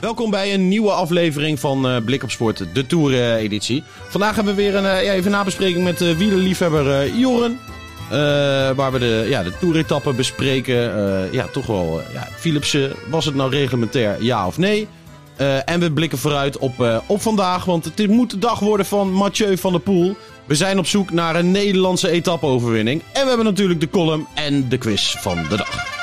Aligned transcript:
Welkom 0.00 0.30
bij 0.30 0.54
een 0.54 0.68
nieuwe 0.68 0.90
aflevering 0.90 1.60
van 1.60 1.88
eh, 1.88 1.96
Blik 2.04 2.22
op 2.22 2.30
Sport, 2.30 2.64
de 2.72 2.86
Tour-editie. 2.86 3.82
Vandaag 4.08 4.34
hebben 4.34 4.54
we 4.54 4.62
weer 4.62 4.74
een, 4.74 4.86
eh, 4.86 5.12
even 5.12 5.24
een 5.24 5.30
nabespreking 5.30 5.84
met 5.84 6.00
uh, 6.00 6.16
wielerliefhebber 6.16 7.16
Joren. 7.16 7.58
Waar 8.76 8.92
we 8.92 8.98
de, 8.98 9.26
ja, 9.28 9.42
de 9.42 9.52
toeretappen 9.60 10.16
bespreken. 10.16 10.76
Ja, 11.32 11.46
toch 11.46 11.66
wel. 11.66 12.00
ja, 12.12 12.28
Philipsen, 12.36 12.92
was 13.10 13.24
het 13.24 13.34
nou 13.34 13.50
reglementair, 13.50 14.22
ja 14.22 14.46
of 14.46 14.58
nee? 14.58 14.88
En 15.64 15.80
we 15.80 15.92
blikken 15.92 16.18
vooruit 16.18 16.58
op, 16.58 17.02
op 17.06 17.22
vandaag, 17.22 17.64
want 17.64 17.84
het 17.84 18.06
moet 18.06 18.30
de 18.30 18.38
dag 18.38 18.58
worden 18.58 18.86
van 18.86 19.12
Mathieu 19.12 19.58
van 19.58 19.72
der 19.72 19.80
Poel. 19.80 20.16
We 20.44 20.54
zijn 20.54 20.78
op 20.78 20.86
zoek 20.86 21.10
naar 21.10 21.36
een 21.36 21.50
Nederlandse 21.50 22.10
etappe-overwinning. 22.10 23.02
En 23.12 23.22
we 23.22 23.28
hebben 23.28 23.46
natuurlijk 23.46 23.80
de 23.80 23.90
column 23.90 24.26
en 24.34 24.68
de 24.68 24.78
quiz 24.78 25.16
van 25.18 25.36
de 25.48 25.56
dag. 25.56 25.97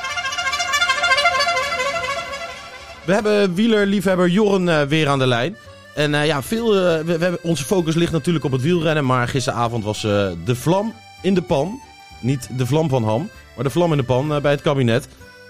We 3.05 3.13
hebben 3.13 3.55
wielerliefhebber 3.55 4.27
Jorren 4.27 4.69
eh, 4.69 4.81
weer 4.81 5.07
aan 5.07 5.19
de 5.19 5.27
lijn. 5.27 5.55
En 5.95 6.13
eh, 6.13 6.25
ja, 6.25 6.41
veel, 6.41 6.75
eh, 6.75 6.97
we, 6.97 7.17
we 7.17 7.23
hebben, 7.23 7.43
onze 7.43 7.63
focus 7.63 7.95
ligt 7.95 8.11
natuurlijk 8.11 8.45
op 8.45 8.51
het 8.51 8.61
wielrennen. 8.61 9.05
Maar 9.05 9.27
gisteravond 9.27 9.83
was 9.83 10.01
de 10.01 10.55
vlam 10.55 10.93
in 11.21 11.33
de 11.33 11.41
pan. 11.41 11.79
Niet 12.19 12.49
de 12.57 12.65
vlam 12.65 12.89
van 12.89 13.03
Ham, 13.03 13.29
maar 13.55 13.63
de 13.63 13.69
vlam 13.69 13.91
in 13.91 13.97
de 13.97 14.03
pan 14.03 14.41
bij 14.41 14.51
het 14.51 14.61
kabinet. 14.61 15.07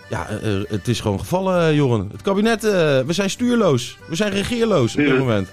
Ja, 0.09 0.27
het 0.67 0.87
is 0.87 0.99
gewoon 0.99 1.19
gevallen, 1.19 1.75
Jorren. 1.75 2.09
Het 2.11 2.21
kabinet, 2.21 2.61
we 2.61 3.13
zijn 3.13 3.29
stuurloos. 3.29 3.97
We 4.07 4.15
zijn 4.15 4.31
regeerloos 4.31 4.95
op 4.95 5.05
dit 5.05 5.17
moment. 5.17 5.51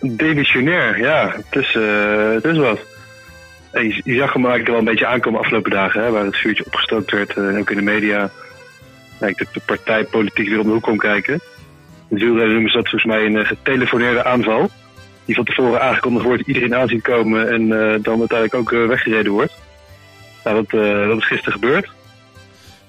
Demissionair, 0.00 0.98
ja. 0.98 1.34
Het 1.50 1.62
is, 1.62 1.76
het 2.34 2.44
is 2.44 2.58
wat. 2.58 2.78
En 3.70 3.88
je, 3.88 4.00
je 4.04 4.16
zag 4.16 4.32
hem 4.32 4.46
eigenlijk 4.46 4.68
wel 4.68 4.78
een 4.78 4.84
beetje 4.84 5.06
aankomen 5.06 5.40
afgelopen 5.40 5.70
dagen, 5.70 6.02
hè, 6.02 6.10
waar 6.10 6.24
het 6.24 6.36
vuurtje 6.36 6.66
opgestookt 6.66 7.10
werd, 7.10 7.38
ook 7.38 7.70
in 7.70 7.76
de 7.76 7.82
media. 7.82 8.30
Eigenlijk 9.20 9.54
de, 9.54 9.60
partijpolitiek 9.66 10.48
weer 10.48 10.58
om 10.58 10.66
de 10.66 10.72
hoek 10.72 10.82
kon 10.82 10.96
kijken. 10.96 11.40
De 12.08 12.18
wielrenner 12.18 12.52
noemen 12.52 12.72
dat 12.72 12.88
volgens 12.88 13.04
mij 13.04 13.26
een 13.26 13.36
eh, 13.36 13.46
getelefoneerde 13.46 14.24
aanval. 14.24 14.70
Die 15.24 15.34
van 15.34 15.44
tevoren 15.44 15.80
aangekondigd 15.80 16.24
wordt, 16.24 16.46
iedereen 16.46 16.74
aan 16.74 16.88
zien 16.88 17.00
komen 17.00 17.48
en 17.48 17.62
eh, 17.62 18.02
dan 18.02 18.18
uiteindelijk 18.18 18.54
ook 18.54 18.72
eh, 18.72 18.86
weggereden 18.86 19.32
wordt. 19.32 19.52
Nou, 20.44 20.56
dat, 20.56 20.70
dat 21.08 21.18
is 21.18 21.26
gisteren 21.26 21.52
gebeurd. 21.52 21.88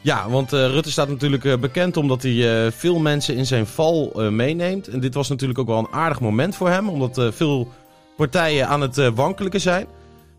Ja, 0.01 0.29
want 0.29 0.51
Rutte 0.51 0.91
staat 0.91 1.09
natuurlijk 1.09 1.59
bekend 1.59 1.97
omdat 1.97 2.23
hij 2.23 2.71
veel 2.71 2.99
mensen 2.99 3.35
in 3.35 3.45
zijn 3.45 3.65
val 3.65 4.29
meeneemt. 4.31 4.87
En 4.87 4.99
dit 4.99 5.13
was 5.13 5.29
natuurlijk 5.29 5.59
ook 5.59 5.67
wel 5.67 5.77
een 5.77 5.91
aardig 5.91 6.19
moment 6.19 6.55
voor 6.55 6.69
hem, 6.69 6.89
omdat 6.89 7.27
veel 7.35 7.73
partijen 8.15 8.67
aan 8.67 8.81
het 8.81 9.11
wankelijke 9.15 9.59
zijn. 9.59 9.87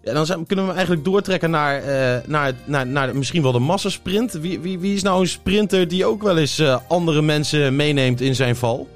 Dan 0.03 0.27
zijn, 0.27 0.47
kunnen 0.47 0.67
we 0.67 0.73
eigenlijk 0.73 1.05
doortrekken 1.05 1.51
naar, 1.51 1.83
eh, 1.83 2.17
naar, 2.27 2.87
naar, 2.87 3.17
misschien 3.17 3.43
wel 3.43 3.53
de 3.53 3.59
massasprint. 3.59 4.33
Wie, 4.33 4.61
wie, 4.61 4.79
wie 4.79 4.95
is 4.95 5.03
nou 5.03 5.21
een 5.21 5.27
sprinter 5.27 5.89
die 5.89 6.05
ook 6.05 6.23
wel 6.23 6.39
eens 6.39 6.59
eh, 6.59 6.79
andere 6.89 7.23
mensen 7.23 7.77
meeneemt 7.77 8.21
in 8.21 8.35
zijn 8.35 8.57
val? 8.57 8.89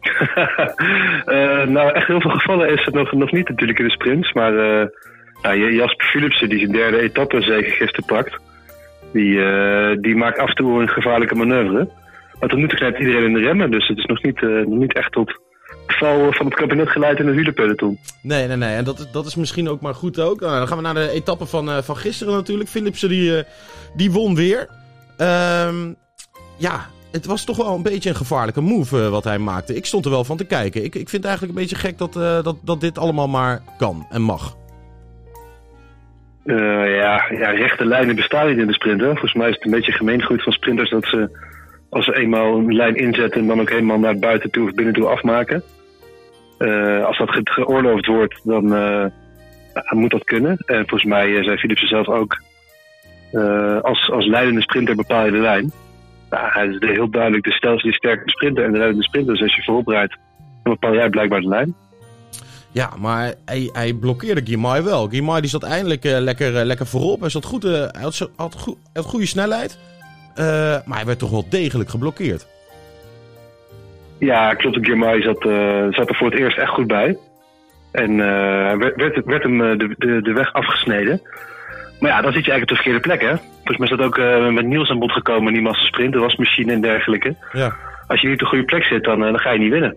Eh, 1.24 1.66
nou, 1.66 1.92
echt 1.92 2.06
heel 2.06 2.20
veel 2.20 2.30
gevallen 2.30 2.68
is 2.68 2.84
het 2.84 2.94
nog, 2.94 3.12
nog 3.12 3.32
niet 3.32 3.48
natuurlijk 3.48 3.78
in 3.78 3.84
de 3.84 3.90
sprints. 3.90 4.32
Maar 4.32 4.52
nou, 5.42 5.74
Jasper 5.74 6.06
Philipsen, 6.06 6.48
die 6.48 6.58
zijn 6.58 6.72
derde 6.72 7.00
etappe 7.00 7.42
zeker 7.42 7.72
gisteren 7.72 8.04
pakt, 8.04 8.38
die, 9.12 9.40
die 10.00 10.16
maakt 10.16 10.38
af 10.38 10.48
en 10.48 10.54
toe 10.54 10.80
een 10.80 10.88
gevaarlijke 10.88 11.34
manoeuvre. 11.34 11.88
Maar 12.40 12.48
tot 12.48 12.58
nu 12.58 12.68
toe 12.68 12.78
knijpt 12.78 12.98
iedereen 12.98 13.24
in 13.24 13.32
de 13.32 13.40
remmen, 13.40 13.70
dus 13.70 13.88
het 13.88 13.98
is 13.98 14.04
nog 14.04 14.22
niet, 14.22 14.40
nog 14.40 14.78
niet 14.78 14.94
echt 14.94 15.12
tot 15.12 15.40
val 15.86 16.32
van 16.32 16.46
het 16.46 16.54
kabinet 16.54 16.88
geleid 16.88 17.18
in 17.18 17.26
het 17.26 17.34
wielerpeloton. 17.34 17.98
Nee, 18.22 18.46
nee, 18.46 18.56
nee. 18.56 18.74
En 18.76 18.84
dat, 18.84 18.98
is- 18.98 19.10
dat 19.10 19.26
is 19.26 19.34
misschien 19.34 19.68
ook 19.68 19.80
maar 19.80 19.94
goed 19.94 20.18
ook. 20.20 20.40
Nou, 20.40 20.58
dan 20.58 20.68
gaan 20.68 20.76
we 20.76 20.82
naar 20.82 20.94
de 20.94 21.10
etappe 21.10 21.46
van, 21.46 21.70
eh, 21.70 21.78
van 21.82 21.96
gisteren 21.96 22.34
natuurlijk. 22.34 22.68
Philipsen 22.68 23.08
die, 23.08 23.36
eh, 23.38 23.44
die 23.96 24.12
won 24.12 24.34
weer. 24.34 24.68
Ehm, 25.16 25.92
ja, 26.56 26.86
het 27.12 27.26
was 27.26 27.44
toch 27.44 27.56
wel 27.56 27.74
een 27.74 27.82
beetje 27.82 28.08
een 28.08 28.16
gevaarlijke 28.16 28.60
move 28.60 29.02
eh, 29.02 29.08
wat 29.08 29.24
hij 29.24 29.38
maakte. 29.38 29.74
Ik 29.76 29.86
stond 29.86 30.04
er 30.04 30.10
wel 30.10 30.24
van 30.24 30.36
te 30.36 30.44
kijken. 30.46 30.84
Ik, 30.84 30.94
ik 30.94 31.08
vind 31.08 31.10
het 31.12 31.24
eigenlijk 31.24 31.54
een 31.54 31.60
beetje 31.60 31.76
gek 31.88 31.98
dat, 31.98 32.16
eh, 32.16 32.42
dat, 32.42 32.56
dat 32.62 32.80
dit 32.80 32.98
allemaal 32.98 33.28
maar 33.28 33.62
kan 33.78 34.06
en 34.10 34.22
mag. 34.22 34.56
Eh, 36.44 36.56
ja, 36.96 37.24
ja, 37.30 37.50
rechte 37.50 37.84
lijnen 37.86 38.16
bestaan 38.16 38.48
niet 38.48 38.58
in 38.58 38.66
de 38.66 38.72
sprint. 38.72 39.00
Hè. 39.00 39.06
Volgens 39.06 39.34
mij 39.34 39.48
is 39.48 39.54
het 39.54 39.64
een 39.64 39.70
beetje 39.70 39.92
gemeengoed 39.92 40.42
van 40.42 40.52
sprinters 40.52 40.90
dat 40.90 41.04
ze 41.04 41.50
als 41.92 42.04
ze 42.04 42.16
eenmaal 42.16 42.56
een 42.58 42.74
lijn 42.74 42.96
inzetten 42.96 43.40
en 43.40 43.46
dan 43.46 43.60
ook 43.60 43.70
helemaal 43.70 43.98
naar 43.98 44.18
buiten 44.18 44.50
toe 44.50 44.64
of 44.68 44.74
binnen 44.74 44.94
toe 44.94 45.06
afmaken. 45.06 45.62
Eh, 46.58 47.04
als 47.04 47.18
dat 47.18 47.30
ge- 47.30 47.40
geoorloofd 47.44 48.06
wordt, 48.06 48.40
dan 48.44 48.74
eh, 48.74 49.04
moet 49.90 50.10
dat 50.10 50.24
kunnen. 50.24 50.56
En 50.66 50.76
volgens 50.78 51.04
mij 51.04 51.36
eh, 51.36 51.44
zei 51.44 51.56
Philipsen 51.56 51.88
zelf 51.88 52.08
ook, 52.08 52.42
als, 53.82 54.10
als 54.10 54.26
leidende 54.26 54.60
sprinter 54.62 54.96
bepaal 54.96 55.24
je 55.24 55.30
de 55.30 55.38
lijn. 55.38 55.72
Hij 56.30 56.66
is 56.66 56.76
heel 56.94 57.10
duidelijk 57.10 57.44
de 57.44 57.52
stelste 57.52 57.86
die 57.88 57.96
sterke 57.96 58.30
sprinter 58.30 58.64
en 58.64 58.72
de 58.72 58.78
leidende 58.78 59.04
sprinter. 59.04 59.32
Dus 59.32 59.42
als 59.42 59.54
je 59.56 59.62
voorop 59.62 59.86
rijdt, 59.86 60.16
dan 60.62 60.72
bepaal 60.72 60.94
jij 60.94 61.08
blijkbaar 61.10 61.40
de 61.40 61.48
lijn. 61.48 61.74
Ja, 62.70 62.90
maar 62.98 63.34
hij, 63.44 63.70
hij 63.72 63.92
blokkeerde 63.94 64.40
Guimai 64.44 64.82
wel. 64.82 65.08
Guimai 65.08 65.40
die 65.40 65.50
zat 65.50 65.62
eindelijk 65.62 66.04
lekker, 66.04 66.64
lekker 66.64 66.86
voorop. 66.86 67.20
Hij, 67.20 67.28
zat 67.28 67.44
goed, 67.44 67.62
had, 68.00 68.28
had, 68.36 68.54
goe- 68.54 68.76
hij 68.92 69.02
had 69.02 69.04
goede 69.04 69.26
snelheid. 69.26 69.78
Eh, 70.34 70.44
maar 70.84 70.96
hij 70.96 71.06
werd 71.06 71.18
toch 71.18 71.30
wel 71.30 71.48
degelijk 71.48 71.90
geblokkeerd. 71.90 72.46
Ja, 74.18 74.54
klopt. 74.54 74.78
Girmay 74.80 75.22
zat, 75.22 75.44
eh, 75.46 75.86
zat 75.90 76.08
er 76.08 76.14
voor 76.14 76.30
het 76.30 76.38
eerst 76.38 76.58
echt 76.58 76.70
goed 76.70 76.86
bij. 76.86 77.16
En 77.92 78.10
eh, 78.10 78.76
werd, 78.76 78.96
werd, 78.96 79.24
werd 79.24 79.42
hem 79.42 79.58
de, 79.58 79.94
de, 79.98 80.22
de 80.22 80.32
weg 80.32 80.52
afgesneden. 80.52 81.20
Maar 82.00 82.10
ja, 82.10 82.20
dan 82.20 82.32
zit 82.32 82.44
je 82.44 82.50
eigenlijk 82.50 82.62
op 82.62 82.68
de 82.68 82.74
verkeerde 82.82 83.00
plek, 83.00 83.20
hè? 83.20 83.36
Volgens 83.64 83.78
mij 83.78 83.88
is 83.88 83.96
dat 83.96 84.06
ook 84.06 84.52
met 84.52 84.66
Niels 84.66 84.90
aan 84.90 84.98
bod 84.98 85.12
gekomen 85.12 85.46
in 85.46 85.52
die 85.52 85.62
massasprint, 85.62 86.12
de 86.12 86.18
wasmachine 86.18 86.72
en 86.72 86.80
dergelijke. 86.80 87.36
Ja. 87.52 87.76
Als 88.06 88.20
je 88.20 88.26
niet 88.26 88.36
op 88.36 88.42
de 88.42 88.48
goede 88.48 88.64
plek 88.64 88.84
zit, 88.84 89.04
dan, 89.04 89.20
dan 89.20 89.38
ga 89.38 89.50
je 89.50 89.58
niet 89.58 89.70
winnen. 89.70 89.96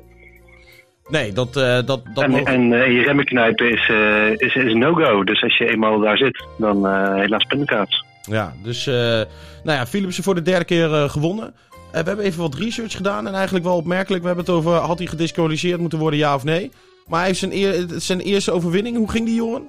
Nee, 1.08 1.34
dat, 1.34 1.54
dat, 1.54 1.86
dat 1.86 2.24
en, 2.24 2.30
mogen- 2.32 2.46
en, 2.46 2.92
je 2.94 3.02
remmen 3.04 3.26
knijpen 3.26 3.72
is, 3.72 3.92
is, 4.38 4.56
is 4.56 4.74
no-go. 4.74 5.24
Dus 5.24 5.44
als 5.44 5.58
je 5.58 5.70
eenmaal 5.70 6.00
daar 6.00 6.18
zit, 6.18 6.46
dan 6.58 6.88
helaas 7.16 7.44
pindakaas. 7.44 8.05
Ja, 8.26 8.54
dus 8.64 8.88
eh, 8.88 8.94
nou 9.64 9.78
ja, 9.78 9.86
voor 10.10 10.36
de 10.36 10.42
derde 10.42 10.66
keer 10.66 10.94
eh, 10.94 11.10
gewonnen. 11.10 11.54
Eh, 11.92 12.02
we 12.02 12.08
hebben 12.08 12.26
even 12.26 12.42
wat 12.42 12.56
research 12.56 12.92
gedaan 12.92 13.28
en 13.28 13.34
eigenlijk 13.34 13.66
wel 13.66 13.76
opmerkelijk. 13.76 14.22
We 14.22 14.28
hebben 14.28 14.46
het 14.46 14.54
over, 14.54 14.72
had 14.72 14.98
hij 14.98 15.08
gedisqualificeerd 15.08 15.80
moeten 15.80 16.00
worden, 16.00 16.20
ja 16.20 16.36
of 16.36 16.44
nee? 16.44 16.72
Maar 17.08 17.20
hij 17.20 17.28
heeft 17.28 17.40
zijn, 17.40 17.90
zijn 18.02 18.20
eerste 18.20 18.52
overwinning. 18.52 18.98
Hoe 18.98 19.12
ging 19.12 19.26
die, 19.26 19.36
Joren? 19.36 19.68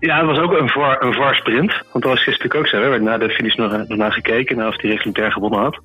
Ja, 0.00 0.16
het 0.16 0.26
was 0.26 0.38
ook 0.38 0.52
een 0.52 0.68
VAR, 0.68 1.02
een 1.02 1.34
sprint. 1.34 1.72
Want 1.92 2.04
dat 2.04 2.12
was 2.12 2.22
gisteren 2.22 2.58
ook 2.58 2.66
zo. 2.66 2.76
Er 2.76 2.90
werd 2.90 3.02
na 3.02 3.18
de 3.18 3.30
finish 3.30 3.54
nog, 3.54 3.88
naar 3.88 4.12
gekeken. 4.12 4.56
Nou, 4.56 4.68
of 4.68 4.80
hij 4.80 4.90
reglementair 4.90 5.32
gewonnen 5.32 5.60
had. 5.60 5.80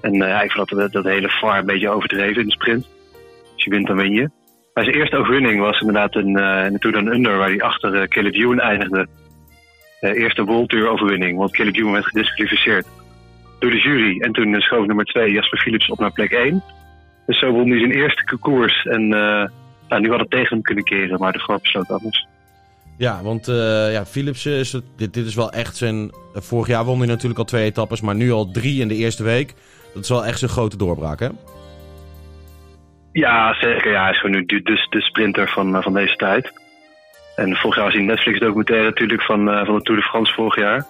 En 0.00 0.12
ja, 0.12 0.42
ik 0.42 0.52
vond 0.52 0.68
dat, 0.68 0.92
dat 0.92 1.04
hele 1.04 1.28
VAR 1.28 1.58
een 1.58 1.66
beetje 1.66 1.90
overdreven 1.90 2.42
in 2.42 2.46
de 2.46 2.52
sprint. 2.52 2.86
Als 3.54 3.64
je 3.64 3.70
wint, 3.70 3.86
dan 3.86 3.96
win 3.96 4.12
je. 4.12 4.30
Maar 4.74 4.84
zijn 4.84 4.96
eerste 4.96 5.16
overwinning 5.16 5.60
was 5.60 5.80
inderdaad 5.80 6.14
een, 6.14 6.32
Down 6.78 7.06
Under. 7.06 7.36
Waar 7.36 7.48
hij 7.48 7.60
achter 7.60 7.94
eh, 7.94 8.08
Caleb 8.08 8.58
eindigde. 8.58 9.06
Eh, 10.00 10.22
eerste 10.22 10.44
World 10.44 10.68
Tour 10.68 10.88
overwinning. 10.88 11.38
Want 11.38 11.52
Caleb 11.52 11.76
Ewan 11.76 11.92
werd 11.92 12.06
gedisqualificeerd 12.06 12.86
door 13.58 13.70
de 13.70 13.78
jury. 13.78 14.20
En 14.20 14.32
toen 14.32 14.54
eh, 14.54 14.60
schoof 14.60 14.86
nummer 14.86 15.04
2 15.04 15.32
Jasper 15.32 15.58
Philips 15.58 15.90
op 15.90 15.98
naar 15.98 16.12
plek 16.12 16.30
1. 16.30 16.62
Dus 17.26 17.38
zo 17.38 17.50
won 17.50 17.70
hij 17.70 17.78
zijn 17.78 17.92
eerste 17.92 18.36
koers. 18.40 18.84
En 18.84 19.02
eh, 19.02 19.48
nou, 19.88 20.00
nu 20.00 20.10
had 20.10 20.20
het 20.20 20.30
tegen 20.30 20.48
hem 20.48 20.62
kunnen 20.62 20.84
keren. 20.84 21.18
Maar 21.18 21.32
de 21.32 21.38
VAR 21.38 21.58
besloot 21.60 21.90
anders. 21.90 22.26
Ja, 22.96 23.22
want 23.22 23.46
ja, 23.92 24.06
Philipsen, 24.06 24.52
is 24.52 24.72
het, 24.72 24.84
dit, 24.96 25.14
dit 25.14 25.26
is 25.26 25.34
wel 25.34 25.52
echt 25.52 25.76
zijn... 25.76 26.10
vorig 26.34 26.66
jaar 26.66 26.84
won 26.84 26.98
hij 26.98 27.06
natuurlijk 27.06 27.38
al 27.38 27.44
twee 27.44 27.64
etappes, 27.64 28.00
maar 28.00 28.14
nu 28.14 28.30
al 28.30 28.50
drie 28.50 28.80
in 28.80 28.88
de 28.88 28.94
eerste 28.94 29.22
week. 29.22 29.54
Dat 29.94 30.02
is 30.02 30.08
wel 30.08 30.24
echt 30.24 30.38
zijn 30.38 30.50
grote 30.50 30.76
doorbraak, 30.76 31.20
hè? 31.20 31.28
Ja, 33.12 33.54
zeker. 33.54 33.90
Ja, 33.90 34.02
hij 34.02 34.10
is 34.10 34.20
gewoon 34.20 34.36
nu 34.36 34.44
de, 34.46 34.86
de, 34.90 35.00
sprinter 35.00 35.48
van, 35.48 35.82
van 35.82 35.92
deze 35.92 36.16
tijd. 36.16 36.52
En 37.40 37.56
vorig 37.56 37.76
jaar 37.76 37.84
was 37.84 37.94
hij 37.94 38.02
een 38.02 38.08
Netflix-documentaire 38.08 38.84
natuurlijk 38.84 39.22
van, 39.22 39.50
eh, 39.50 39.64
van 39.64 39.74
de 39.74 39.82
Tour 39.82 40.00
de 40.00 40.06
France 40.06 40.34
vorig 40.34 40.56
jaar. 40.56 40.86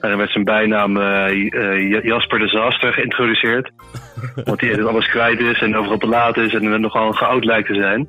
Daarin 0.00 0.18
werd 0.18 0.30
zijn 0.30 0.44
bijnaam 0.44 0.96
eh, 0.96 2.02
Jasper 2.02 2.38
Disaster 2.38 2.92
geïntroduceerd. 2.92 3.70
Want 4.44 4.60
hij 4.60 4.70
altijd 4.70 4.88
alles 4.88 5.08
kwijt 5.08 5.40
is 5.40 5.60
en 5.60 5.76
overal 5.76 5.98
te 5.98 6.06
laat 6.06 6.36
is 6.36 6.54
en 6.54 6.80
nogal 6.80 7.12
geoud 7.12 7.44
lijkt 7.44 7.68
te 7.68 7.74
zijn. 7.74 8.08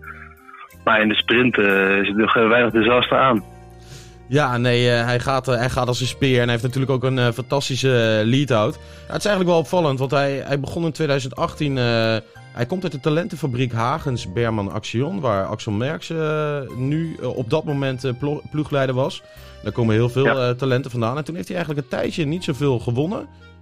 Maar 0.83 1.01
in 1.01 1.07
de 1.07 1.15
sprint 1.15 1.57
is 1.57 2.07
er 2.07 2.15
nog 2.15 2.33
weinig 2.33 2.71
disaster 2.71 3.17
aan. 3.17 3.43
Ja, 4.33 4.57
nee, 4.57 4.91
eh, 4.91 5.05
hij, 5.05 5.19
gaat, 5.19 5.47
eh, 5.47 5.55
hij 5.57 5.69
gaat 5.69 5.87
als 5.87 6.01
een 6.01 6.07
speer 6.07 6.35
en 6.37 6.41
hij 6.41 6.51
heeft 6.51 6.63
natuurlijk 6.63 6.91
ook 6.91 7.03
een 7.03 7.19
eh, 7.19 7.31
fantastische 7.31 8.21
lead-out. 8.25 8.73
Ja, 8.73 9.13
het 9.13 9.17
is 9.17 9.25
eigenlijk 9.25 9.49
wel 9.49 9.57
opvallend, 9.57 9.99
want 9.99 10.11
hij, 10.11 10.41
hij 10.45 10.59
begon 10.59 10.85
in 10.85 10.91
2018 10.91 11.77
eh, 11.77 11.83
Hij 12.53 12.65
komt 12.67 12.83
uit 12.83 12.91
de 12.91 12.99
talentenfabriek 12.99 13.71
Hagens 13.73 14.31
Berman 14.33 14.71
Action, 14.71 15.19
waar 15.19 15.45
Axel 15.45 15.71
Merckx 15.71 16.09
eh, 16.09 16.57
nu 16.75 17.15
op 17.15 17.49
dat 17.49 17.63
moment 17.63 18.17
plo- 18.19 18.41
ploegleider 18.51 18.95
was. 18.95 19.21
Daar 19.63 19.71
komen 19.71 19.95
heel 19.95 20.09
veel 20.09 20.25
Ja. 20.25 20.53
talenten 20.53 20.91
vandaan. 20.91 21.17
En 21.17 21.23
toen 21.23 21.35
heeft 21.35 21.47
hij 21.47 21.57
eigenlijk 21.57 21.85
een 21.87 21.97
tijdje 21.99 22.25
niet 22.25 22.43
zoveel 22.43 22.79
gewonnen. 22.79 23.19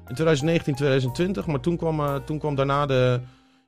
In 0.08 0.14
2019, 0.16 0.76
2020. 0.76 1.46
Maar 1.46 1.60
toen 1.60 1.78
kwam, 1.78 2.22
toen 2.26 2.40
kwam 2.40 2.56
daarna 2.56 2.86
de, 2.86 3.20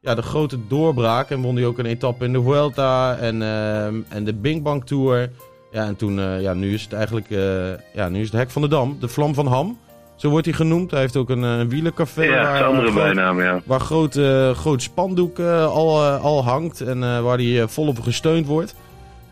ja, 0.01 0.15
de 0.15 0.21
grote 0.21 0.57
doorbraak. 0.67 1.29
En 1.29 1.41
won 1.41 1.55
hij 1.55 1.65
ook 1.65 1.77
een 1.77 1.85
etappe 1.85 2.25
in 2.25 2.33
de 2.33 2.41
Vuelta 2.41 3.17
en, 3.17 3.41
ehm, 3.41 3.95
en 4.09 4.23
de 4.23 4.33
Bing 4.33 4.63
Bang 4.63 4.85
Tour. 4.85 5.29
Ja, 5.73 5.85
en 5.85 5.95
toen, 5.95 6.19
eh, 6.19 6.41
ja, 6.41 6.53
nu 6.53 6.73
is 6.73 6.83
het 6.83 6.93
eigenlijk, 6.93 7.29
eh, 7.29 7.69
ja, 7.93 8.09
nu 8.09 8.19
is 8.19 8.25
het 8.31 8.35
hek 8.39 8.49
van 8.51 8.61
de 8.61 8.67
dam. 8.67 8.97
De 8.99 9.07
vlam 9.07 9.33
van 9.33 9.47
Ham. 9.47 9.77
Zo 10.15 10.29
wordt 10.29 10.45
hij 10.45 10.55
genoemd. 10.55 10.91
Hij 10.91 10.99
heeft 10.99 11.15
ook 11.15 11.29
een, 11.29 11.43
eh, 11.43 11.57
een 11.57 11.69
wielencafé. 11.69 12.23
Ja, 12.23 12.29
waar- 12.43 12.63
andere 12.63 12.91
groot- 12.91 13.03
bijnaam, 13.03 13.41
ja. 13.41 13.61
Waar 13.65 13.79
groot, 13.79 14.19
groot 14.57 14.81
spandoek 14.81 15.39
al, 15.39 16.01
al 16.03 16.43
hangt 16.43 16.81
en 16.81 17.23
waar 17.23 17.37
hij 17.37 17.67
volop 17.67 17.99
gesteund 17.99 18.45
wordt. 18.45 18.75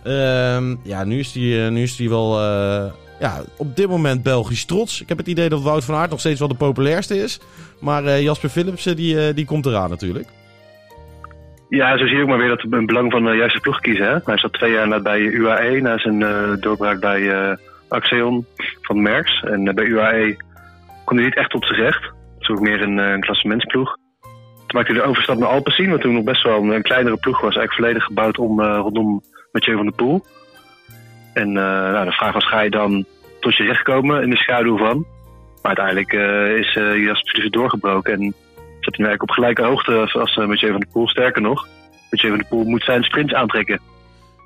Ehm, 0.03 0.75
ja, 0.83 1.03
nu 1.03 1.19
is 1.19 1.33
hij 1.33 1.69
nu 1.69 1.81
is 1.83 1.95
die 1.95 2.09
wel 2.09 2.39
ja, 3.19 3.41
op 3.57 3.75
dit 3.75 3.87
moment 3.87 4.23
Belgisch 4.23 4.65
trots. 4.65 5.01
Ik 5.01 5.09
heb 5.09 5.17
het 5.17 5.27
idee 5.27 5.49
dat 5.49 5.61
Wout 5.61 5.83
van 5.83 5.95
Aert 5.95 6.09
nog 6.09 6.19
steeds 6.19 6.39
wel 6.39 6.47
de 6.47 6.55
populairste 6.55 7.17
is. 7.23 7.39
Maar 7.79 8.21
Jasper 8.21 8.49
Philipsen 8.49 8.95
die, 8.95 9.33
die 9.33 9.45
komt 9.45 9.65
eraan 9.65 9.89
natuurlijk. 9.89 10.27
Ja, 11.71 11.97
zo 11.97 12.05
zie 12.05 12.15
je 12.15 12.21
ook 12.21 12.27
maar 12.27 12.37
weer 12.37 12.47
dat 12.47 12.65
een 12.69 12.85
belang 12.85 13.11
van 13.11 13.23
de 13.23 13.35
juiste 13.35 13.59
ploeg 13.59 13.79
kiezen. 13.79 14.07
Hè? 14.07 14.17
Hij 14.25 14.37
zat 14.37 14.53
twee 14.53 14.71
jaar 14.71 15.01
bij 15.01 15.19
UAE, 15.19 15.81
na 15.81 15.97
zijn 15.97 16.23
eh, 16.23 16.53
doorbraak 16.59 16.99
bij 16.99 17.31
eh 17.31 17.57
Axeon 17.87 18.45
van 18.81 19.01
Merckx. 19.01 19.43
En 19.43 19.67
eh, 19.67 19.73
bij 19.73 19.85
UAE 19.85 20.35
kwam 21.05 21.17
hij 21.17 21.25
niet 21.25 21.35
echt 21.35 21.53
op 21.53 21.65
zijn 21.65 21.79
recht. 21.79 22.03
Het 22.39 22.49
ook 22.49 22.59
meer 22.59 22.81
een, 22.81 22.97
een 22.97 23.21
klassementsploeg. 23.21 23.97
Toen 24.21 24.79
maakte 24.79 24.91
hij 24.91 25.01
de 25.01 25.07
overstap 25.07 25.37
naar 25.37 25.49
Alpecin, 25.49 25.89
wat 25.89 26.01
toen 26.01 26.13
nog 26.13 26.23
best 26.23 26.43
wel 26.43 26.63
een, 26.63 26.81
kleinere 26.81 27.17
ploeg 27.17 27.41
was. 27.41 27.55
Eigenlijk 27.55 27.73
volledig 27.73 28.03
gebouwd 28.03 28.37
om, 28.37 28.61
rondom 28.61 29.21
Mathieu 29.51 29.75
van 29.75 29.85
der 29.85 29.95
Poel. 29.95 30.25
En 31.33 31.51
nou, 31.51 32.05
de 32.05 32.11
vraag 32.11 32.33
was, 32.33 32.47
ga 32.47 32.61
je 32.61 32.69
dan 32.69 33.05
tot 33.39 33.55
je 33.55 33.63
recht 33.63 33.83
komen 33.83 34.21
in 34.21 34.29
de 34.29 34.37
schaduw 34.37 34.77
van? 34.77 35.05
Maar 35.61 35.77
uiteindelijk 35.77 36.13
eh, 36.13 36.57
is 36.57 36.75
uh, 36.75 37.03
Jasper 37.03 37.51
doorgebroken 37.51 38.13
en 38.13 38.33
zit 38.83 38.97
hij 38.97 39.05
eigenlijk 39.05 39.21
op 39.21 39.29
gelijke 39.29 39.63
hoogte 39.63 40.19
als, 40.19 40.37
eh, 40.37 40.47
Mathieu 40.47 40.71
van 40.71 40.79
der 40.79 40.89
Poel. 40.89 41.07
Sterker 41.07 41.41
nog, 41.41 41.67
Mathieu 42.09 42.29
van 42.29 42.39
der 42.39 42.47
Poel 42.47 42.63
moet 42.63 42.83
zijn 42.83 43.03
sprints 43.03 43.33
aantrekken. 43.33 43.79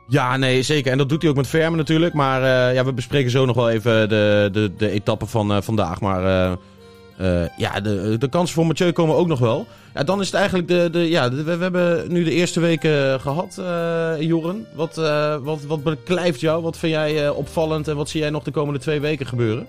Ja, 0.07 0.37
nee, 0.37 0.61
zeker. 0.61 0.91
En 0.91 0.97
dat 0.97 1.09
doet 1.09 1.21
hij 1.21 1.31
ook 1.31 1.37
met 1.37 1.47
Verme 1.47 1.77
natuurlijk. 1.77 2.13
Maar 2.13 2.41
eh, 2.41 2.73
ja, 2.73 2.85
we 2.85 2.93
bespreken 2.93 3.31
zo 3.31 3.45
nog 3.45 3.55
wel 3.55 3.69
even 3.69 4.09
de, 4.09 4.49
de, 4.51 4.71
de 4.77 4.89
etappe 4.89 5.25
van 5.25 5.51
eh, 5.51 5.61
vandaag. 5.61 6.01
Maar 6.01 6.57
ja, 7.57 7.79
de, 7.79 8.15
de 8.19 8.29
kansen 8.29 8.55
voor 8.55 8.65
Mathieu 8.65 8.91
komen 8.91 9.15
ook 9.15 9.27
nog 9.27 9.39
wel. 9.39 9.67
Ja, 9.93 10.03
dan 10.03 10.19
is 10.19 10.25
het 10.25 10.35
eigenlijk 10.35 10.67
de... 10.67 10.89
de 10.91 11.09
ja, 11.09 11.31
we, 11.31 11.57
hebben 11.59 12.13
nu 12.13 12.23
de 12.23 12.31
eerste 12.31 12.59
weken 12.59 13.19
gehad, 13.19 13.57
eh 13.57 14.13
Joren. 14.19 14.65
Wat, 14.73 14.95
wat, 15.43 15.63
wat 15.65 15.83
beklijft 15.83 16.39
jou? 16.39 16.61
Wat 16.61 16.77
vind 16.77 16.93
jij 16.93 17.29
opvallend? 17.29 17.87
En 17.87 17.95
wat 17.95 18.09
zie 18.09 18.21
jij 18.21 18.29
nog 18.29 18.43
de 18.43 18.51
komende 18.51 18.79
twee 18.79 19.01
weken 19.01 19.25
gebeuren? 19.25 19.67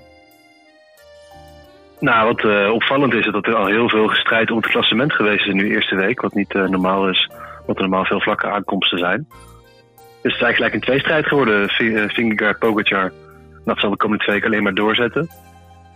Nou, 2.01 2.27
wat 2.27 2.45
eh, 2.45 2.73
opvallend 2.73 3.15
is, 3.15 3.27
is 3.27 3.33
dat 3.33 3.47
er 3.47 3.55
al 3.55 3.67
heel 3.67 3.89
veel 3.89 4.07
gestrijd 4.07 4.51
om 4.51 4.57
het 4.57 4.67
klassement 4.67 5.13
geweest 5.13 5.47
is 5.47 5.53
in 5.53 5.59
de 5.59 5.69
eerste 5.69 5.97
week. 5.97 6.21
Wat 6.21 6.35
niet 6.35 6.55
eh, 6.55 6.69
normaal 6.69 7.09
is, 7.09 7.31
wat 7.67 7.77
er 7.77 7.83
normaal 7.83 8.05
veel 8.05 8.21
vlakke 8.21 8.51
aankomsten 8.51 8.99
zijn. 8.99 9.27
Dus 10.23 10.33
het 10.33 10.35
is 10.35 10.41
eigenlijk 10.41 10.75
een 10.75 10.81
tweestrijd 10.81 11.27
geworden. 11.27 11.69
Eh, 11.69 12.09
Vingegaard, 12.09 12.59
Pogacar. 12.59 13.13
Dat 13.65 13.79
zal 13.79 13.91
de 13.91 13.97
komende 13.97 14.23
twee 14.23 14.35
weken 14.35 14.51
alleen 14.51 14.63
maar 14.63 14.75
doorzetten. 14.75 15.29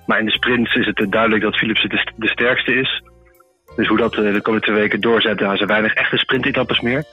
Maar 0.07 0.19
in 0.19 0.25
de 0.25 0.31
sprints 0.31 0.75
is 0.75 0.87
het 0.87 1.07
duidelijk 1.13 1.43
dat 1.43 1.57
Philipsen 1.57 1.89
de, 1.89 2.13
de 2.17 2.29
sterkste 2.29 2.75
is. 2.75 3.03
Dus 3.77 3.89
hoe 3.89 3.99
dat 3.99 4.13
de 4.13 4.41
komende 4.43 4.67
twee 4.67 4.81
weken 4.81 5.01
doorzet, 5.01 5.41
er 5.41 5.57
zijn 5.57 5.69
weinig 5.69 5.95
echte 5.95 6.17
sprintetappes 6.17 6.81
meer. 6.81 7.05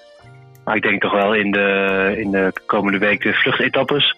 Maar 0.65 0.75
ik 0.75 0.81
denk 0.81 1.01
toch 1.01 1.11
wel 1.11 1.35
in 1.35 1.51
de, 1.51 2.13
in 2.17 2.31
de 2.31 2.51
komende 2.65 2.97
week 2.97 3.21
de 3.21 3.33
vluchtetappes. 3.33 4.15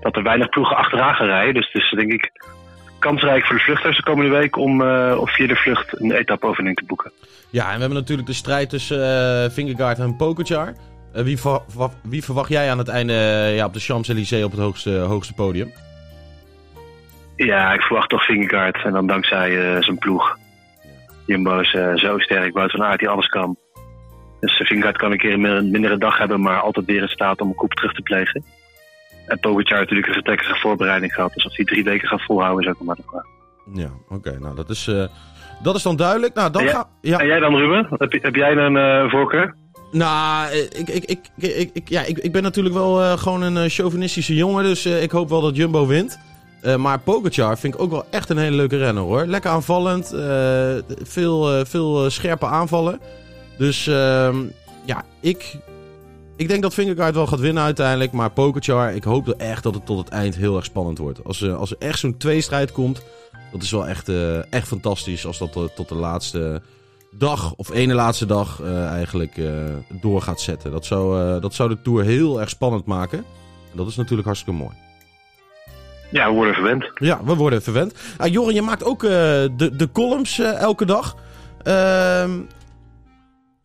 Dat 0.00 0.16
er 0.16 0.22
weinig 0.22 0.48
ploegen 0.48 0.76
achteraan 0.76 1.14
gaan 1.14 1.26
rijden. 1.26 1.54
Dus 1.54 1.72
het 1.72 1.82
is 1.82 1.90
denk 1.90 2.12
ik 2.12 2.30
kansrijk 2.98 3.46
voor 3.46 3.56
de 3.56 3.62
vluchters 3.62 3.96
de 3.96 4.02
komende 4.02 4.30
week 4.30 4.56
om 4.56 4.80
uh, 4.80 5.16
op 5.20 5.28
via 5.28 5.46
de 5.46 5.56
vlucht 5.56 6.00
een 6.00 6.12
etappe-overwinning 6.12 6.76
te 6.76 6.84
boeken. 6.84 7.12
Ja, 7.50 7.66
en 7.66 7.74
we 7.74 7.80
hebben 7.80 7.98
natuurlijk 7.98 8.28
de 8.28 8.34
strijd 8.34 8.70
tussen 8.70 8.98
uh, 8.98 9.50
Vingegaard 9.50 9.98
en 9.98 10.16
Pogacar. 10.16 10.72
Uh, 11.16 11.22
wie, 11.22 11.38
ver 11.38 11.60
wie, 12.02 12.24
verwacht 12.24 12.48
jij 12.48 12.70
aan 12.70 12.78
het 12.78 12.88
einde 12.88 13.12
ja, 13.54 13.64
op 13.66 13.72
de 13.72 13.80
Champs-Élysées 13.80 14.44
op 14.44 14.50
het 14.50 14.60
hoogste, 14.60 14.90
hoogste 14.90 15.34
podium? 15.34 15.72
Ja, 17.36 17.72
ik 17.72 17.80
verwacht 17.80 18.08
toch 18.08 18.24
Vingegaard. 18.24 18.84
En 18.84 18.92
dan 18.92 19.06
dankzij 19.06 19.50
uh, 19.50 19.82
zijn 19.82 19.98
ploeg. 19.98 20.38
Jumbo 21.26 21.58
is 21.58 21.72
uh, 21.72 21.96
zo 21.96 22.18
sterk, 22.18 22.54
Wout 22.54 22.70
van 22.70 22.82
Aert 22.82 22.98
die 22.98 23.08
alles 23.08 23.26
kan. 23.26 23.56
Dus 24.40 24.52
Vingegaard 24.52 24.96
kan 24.96 25.12
een 25.12 25.18
keer 25.18 25.32
een 25.32 25.70
mindere 25.70 25.98
dag 25.98 26.18
hebben, 26.18 26.40
maar 26.40 26.60
altijd 26.60 26.86
weer 26.86 27.02
in 27.02 27.08
staat 27.08 27.40
om 27.40 27.48
een 27.48 27.54
koep 27.54 27.74
terug 27.74 27.92
te 27.92 28.02
plegen. 28.02 28.44
En 29.28 29.40
Pogacar 29.40 29.78
natuurlijk 29.78 30.06
een 30.06 30.12
vertrekkige 30.12 30.54
voorbereiding 30.54 31.14
gehad. 31.14 31.32
Dus 31.32 31.44
of 31.44 31.56
hij 31.56 31.64
drie 31.64 31.84
weken 31.84 32.08
gaat 32.08 32.22
volhouden 32.22 32.64
is 32.64 32.70
ook 32.70 32.78
nog 32.78 32.86
maar 32.86 32.96
de 32.96 33.02
vraag. 33.06 33.24
Ja, 33.72 33.90
oké. 34.04 34.14
Okay. 34.14 34.40
Nou, 34.40 34.54
dat 34.54 34.70
is, 34.70 34.86
uh, 34.86 35.04
dat 35.62 35.76
is 35.76 35.82
dan 35.82 35.96
duidelijk. 35.96 36.34
Nou, 36.34 36.50
dan 36.50 36.60
en, 36.60 36.66
jij, 36.66 36.76
ga, 36.76 36.88
ja. 37.00 37.18
en 37.18 37.26
jij 37.26 37.38
dan, 37.38 37.56
Ruben? 37.56 37.86
Heb, 37.90 38.12
heb 38.22 38.34
jij 38.34 38.56
een 38.56 38.76
uh, 38.76 39.10
voorkeur? 39.10 39.54
Nou, 39.92 40.52
ik, 40.52 40.88
ik, 40.88 41.04
ik, 41.04 41.18
ik, 41.36 41.70
ik, 41.72 41.88
ja, 41.88 42.02
ik, 42.02 42.18
ik 42.18 42.32
ben 42.32 42.42
natuurlijk 42.42 42.74
wel 42.74 43.00
uh, 43.00 43.12
gewoon 43.12 43.42
een 43.42 43.70
chauvinistische 43.70 44.34
jongen. 44.34 44.64
Dus 44.64 44.86
ik 44.86 45.10
hoop 45.10 45.28
wel 45.28 45.40
dat 45.40 45.56
Jumbo 45.56 45.86
wint. 45.86 46.18
Maar 46.76 46.98
Pogacar 46.98 47.58
vind 47.58 47.74
ik 47.74 47.80
ook 47.80 47.90
wel 47.90 48.04
echt 48.10 48.30
een 48.30 48.38
hele 48.38 48.56
leuke 48.56 48.76
renner 48.76 49.02
hoor. 49.02 49.26
Lekker 49.26 49.50
aanvallend. 49.50 50.16
Veel, 51.02 51.66
veel 51.66 52.10
scherpe 52.10 52.46
aanvallen. 52.46 53.00
Dus 53.58 53.84
ja, 54.84 55.04
ik, 55.20 55.56
ik 56.38 56.48
denk 56.48 56.62
dat 56.62 56.74
Vingegaard 56.74 57.14
wel 57.14 57.26
gaat 57.26 57.40
winnen 57.40 57.62
uiteindelijk. 57.62 58.12
Maar 58.12 58.30
Pogacar, 58.30 58.94
ik 58.94 59.04
hoop 59.04 59.28
echt 59.28 59.62
dat 59.62 59.74
het 59.74 59.86
tot 59.86 59.98
het 59.98 60.08
eind 60.08 60.36
heel 60.36 60.56
erg 60.56 60.64
spannend 60.64 60.98
wordt. 60.98 61.24
Als, 61.24 61.40
uh, 61.40 61.56
als 61.56 61.70
er 61.70 61.76
echt 61.78 61.98
zo'n 61.98 62.16
tweestrijd 62.16 62.72
komt, 62.72 63.02
dat 63.52 63.62
is 63.62 63.70
wel 63.70 63.86
echt, 63.86 64.08
uh, 64.08 64.52
echt 64.52 64.68
fantastisch. 64.68 65.26
Als 65.26 65.38
dat 65.38 65.56
uh, 65.56 65.62
tot 65.74 65.88
de 65.88 65.94
laatste 65.94 66.62
dag, 67.10 67.54
of 67.56 67.70
ene 67.70 67.94
laatste 67.94 68.26
dag, 68.26 68.60
uh, 68.62 68.86
eigenlijk 68.86 69.40
door 70.00 70.22
gaat 70.22 70.40
zetten. 70.40 70.70
Dat 70.70 70.84
zou, 70.84 71.40
dat 71.40 71.54
zou 71.54 71.68
de 71.68 71.82
Tour 71.82 72.04
heel 72.04 72.40
erg 72.40 72.48
spannend 72.48 72.84
maken. 72.84 73.18
En 73.70 73.76
dat 73.76 73.88
is 73.88 73.96
natuurlijk 73.96 74.26
hartstikke 74.26 74.58
mooi. 74.58 74.74
Ja, 76.10 76.28
we 76.28 76.34
worden 76.34 76.54
verwend. 76.54 76.90
Ja, 76.94 77.20
we 77.24 77.34
worden 77.34 77.62
verwend. 77.62 77.94
Ah, 78.16 78.32
Joren, 78.32 78.54
je 78.54 78.62
maakt 78.62 78.84
ook 78.84 79.00
de, 79.00 79.70
de 79.76 79.88
columns 79.92 80.38
elke 80.38 80.84
dag. 80.84 81.16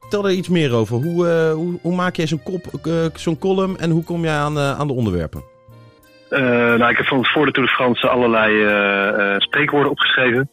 Ehm, 0.03 0.11
Vertel 0.11 0.29
er 0.29 0.37
iets 0.37 0.49
meer 0.49 0.73
over. 0.73 0.95
Hoe, 0.95 1.25
uh, 1.25 1.53
hoe, 1.53 1.79
hoe 1.81 1.95
maak 1.95 2.15
jij 2.15 2.27
zo'n 2.27 2.41
uh, 2.85 3.05
zo'n 3.13 3.39
column 3.39 3.77
en 3.77 3.89
hoe 3.89 4.03
kom 4.03 4.23
jij 4.23 4.35
aan, 4.35 4.57
uh, 4.57 4.79
aan 4.79 4.87
de 4.87 4.93
onderwerpen? 4.93 5.43
Nou, 6.29 6.89
ik 6.89 6.97
heb 6.97 7.05
van 7.05 7.25
voor 7.25 7.45
de 7.45 7.51
Tour 7.51 7.67
de 7.67 7.75
France 7.75 8.07
allerlei 8.07 8.51
spreekwoorden 9.37 9.91
opgeschreven. 9.91 10.49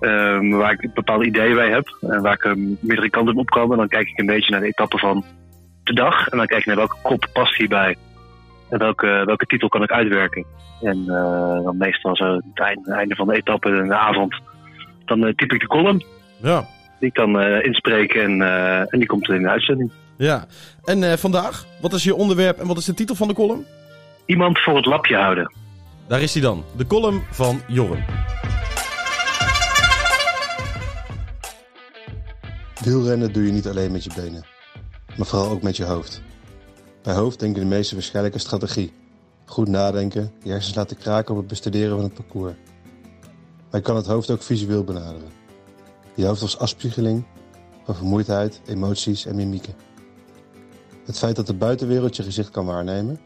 Um, 0.00 0.50
waar 0.50 0.72
ik 0.72 0.94
bepaalde 0.94 1.24
ideeën 1.24 1.54
bij 1.54 1.70
heb. 1.70 1.96
En 2.00 2.22
waar 2.22 2.32
ik 2.32 2.44
um, 2.44 2.78
meerdere 2.80 3.10
kanten 3.10 3.32
op 3.32 3.40
opkomen. 3.40 3.70
En 3.70 3.78
dan 3.78 3.88
kijk 3.88 4.08
ik 4.08 4.18
een 4.18 4.26
beetje 4.26 4.50
naar 4.50 4.60
de 4.60 4.66
etappe 4.66 4.98
van 4.98 5.24
de 5.84 5.92
dag. 5.92 6.28
En 6.28 6.38
dan 6.38 6.46
kijk 6.46 6.60
ik 6.60 6.66
naar 6.66 6.76
welke 6.76 6.96
kop 7.02 7.26
past 7.32 7.56
hierbij. 7.56 7.96
En 8.68 8.78
welke, 8.78 9.22
welke 9.24 9.46
titel 9.46 9.68
kan 9.68 9.82
ik 9.82 9.90
uitwerken. 9.90 10.46
En 10.82 11.04
dan 11.64 11.76
meestal 11.76 12.16
zo 12.16 12.24
het 12.24 12.60
einde, 12.60 12.92
einde 12.92 13.14
van 13.14 13.26
de 13.26 13.36
etappe 13.36 13.68
en 13.68 13.88
de 13.88 13.96
avond. 13.96 14.40
Dan 15.04 15.34
typ 15.36 15.52
ik 15.52 15.60
de 15.60 15.66
column. 15.66 16.04
Ja. 16.42 16.64
Die 16.98 17.08
ik 17.08 17.14
dan 17.14 17.40
uh, 17.40 17.64
inspreek 17.64 18.14
en, 18.14 18.38
uh, 18.38 18.78
en 18.78 18.98
die 18.98 19.06
komt 19.06 19.28
in 19.28 19.42
de 19.42 19.48
uitzending. 19.48 19.90
Ja, 20.16 20.46
en 20.84 21.02
uh, 21.02 21.12
vandaag, 21.12 21.66
wat 21.80 21.92
is 21.92 22.04
je 22.04 22.14
onderwerp 22.14 22.58
en 22.58 22.66
wat 22.66 22.76
is 22.76 22.84
de 22.84 22.94
titel 22.94 23.14
van 23.14 23.28
de 23.28 23.34
column? 23.34 23.64
Iemand 24.26 24.58
voor 24.58 24.76
het 24.76 24.86
lapje 24.86 25.16
houden. 25.16 25.52
Daar 26.08 26.22
is 26.22 26.32
hij 26.32 26.42
dan, 26.42 26.64
de 26.76 26.86
column 26.86 27.22
van 27.30 27.60
Jorren. 27.66 28.04
Wielrennen 32.84 33.32
doe 33.32 33.46
je 33.46 33.52
niet 33.52 33.66
alleen 33.66 33.92
met 33.92 34.04
je 34.04 34.10
benen, 34.16 34.44
maar 35.16 35.26
vooral 35.26 35.50
ook 35.50 35.62
met 35.62 35.76
je 35.76 35.84
hoofd. 35.84 36.22
Bij 37.02 37.14
hoofd 37.14 37.40
denken 37.40 37.60
de 37.60 37.66
meesten 37.66 37.96
waarschijnlijk 37.96 38.34
aan 38.34 38.40
strategie. 38.40 38.92
Goed 39.44 39.68
nadenken, 39.68 40.32
je 40.42 40.50
hersens 40.50 40.76
laten 40.76 40.96
kraken 40.96 41.32
op 41.32 41.38
het 41.38 41.48
bestuderen 41.48 41.96
van 41.96 42.04
het 42.04 42.14
parcours. 42.14 42.54
Maar 43.70 43.80
je 43.80 43.86
kan 43.86 43.96
het 43.96 44.06
hoofd 44.06 44.30
ook 44.30 44.42
visueel 44.42 44.84
benaderen. 44.84 45.30
Je 46.16 46.26
hoofd 46.26 46.42
als 46.42 46.58
afspiegeling 46.58 47.24
van 47.84 47.94
vermoeidheid, 47.94 48.60
emoties 48.66 49.26
en 49.26 49.36
mimieken. 49.36 49.74
Het 51.04 51.18
feit 51.18 51.36
dat 51.36 51.46
de 51.46 51.54
buitenwereld 51.54 52.16
je 52.16 52.22
gezicht 52.22 52.50
kan 52.50 52.66
waarnemen 52.66 53.20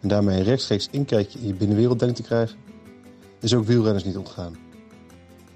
en 0.00 0.08
daarmee 0.08 0.38
een 0.38 0.44
rechtstreeks 0.44 0.88
inkijkje 0.90 1.38
in 1.38 1.46
je 1.46 1.54
binnenwereld 1.54 1.98
denkt 1.98 2.16
te 2.16 2.22
krijgen, 2.22 2.58
is 3.40 3.54
ook 3.54 3.64
wielrenners 3.64 4.04
niet 4.04 4.16
ontgaan. 4.16 4.56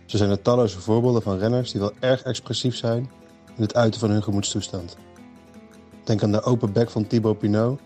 Zo 0.06 0.16
zijn 0.16 0.30
er 0.30 0.42
talloze 0.42 0.80
voorbeelden 0.80 1.22
van 1.22 1.38
renners 1.38 1.70
die 1.70 1.80
wel 1.80 1.92
erg 2.00 2.22
expressief 2.22 2.76
zijn 2.76 3.10
in 3.56 3.62
het 3.62 3.74
uiten 3.74 4.00
van 4.00 4.10
hun 4.10 4.22
gemoedstoestand. 4.22 4.96
Denk 6.04 6.22
aan 6.22 6.32
de 6.32 6.42
open 6.42 6.72
bek 6.72 6.90
van 6.90 7.06
Thibaut 7.06 7.38
Pinot, 7.38 7.80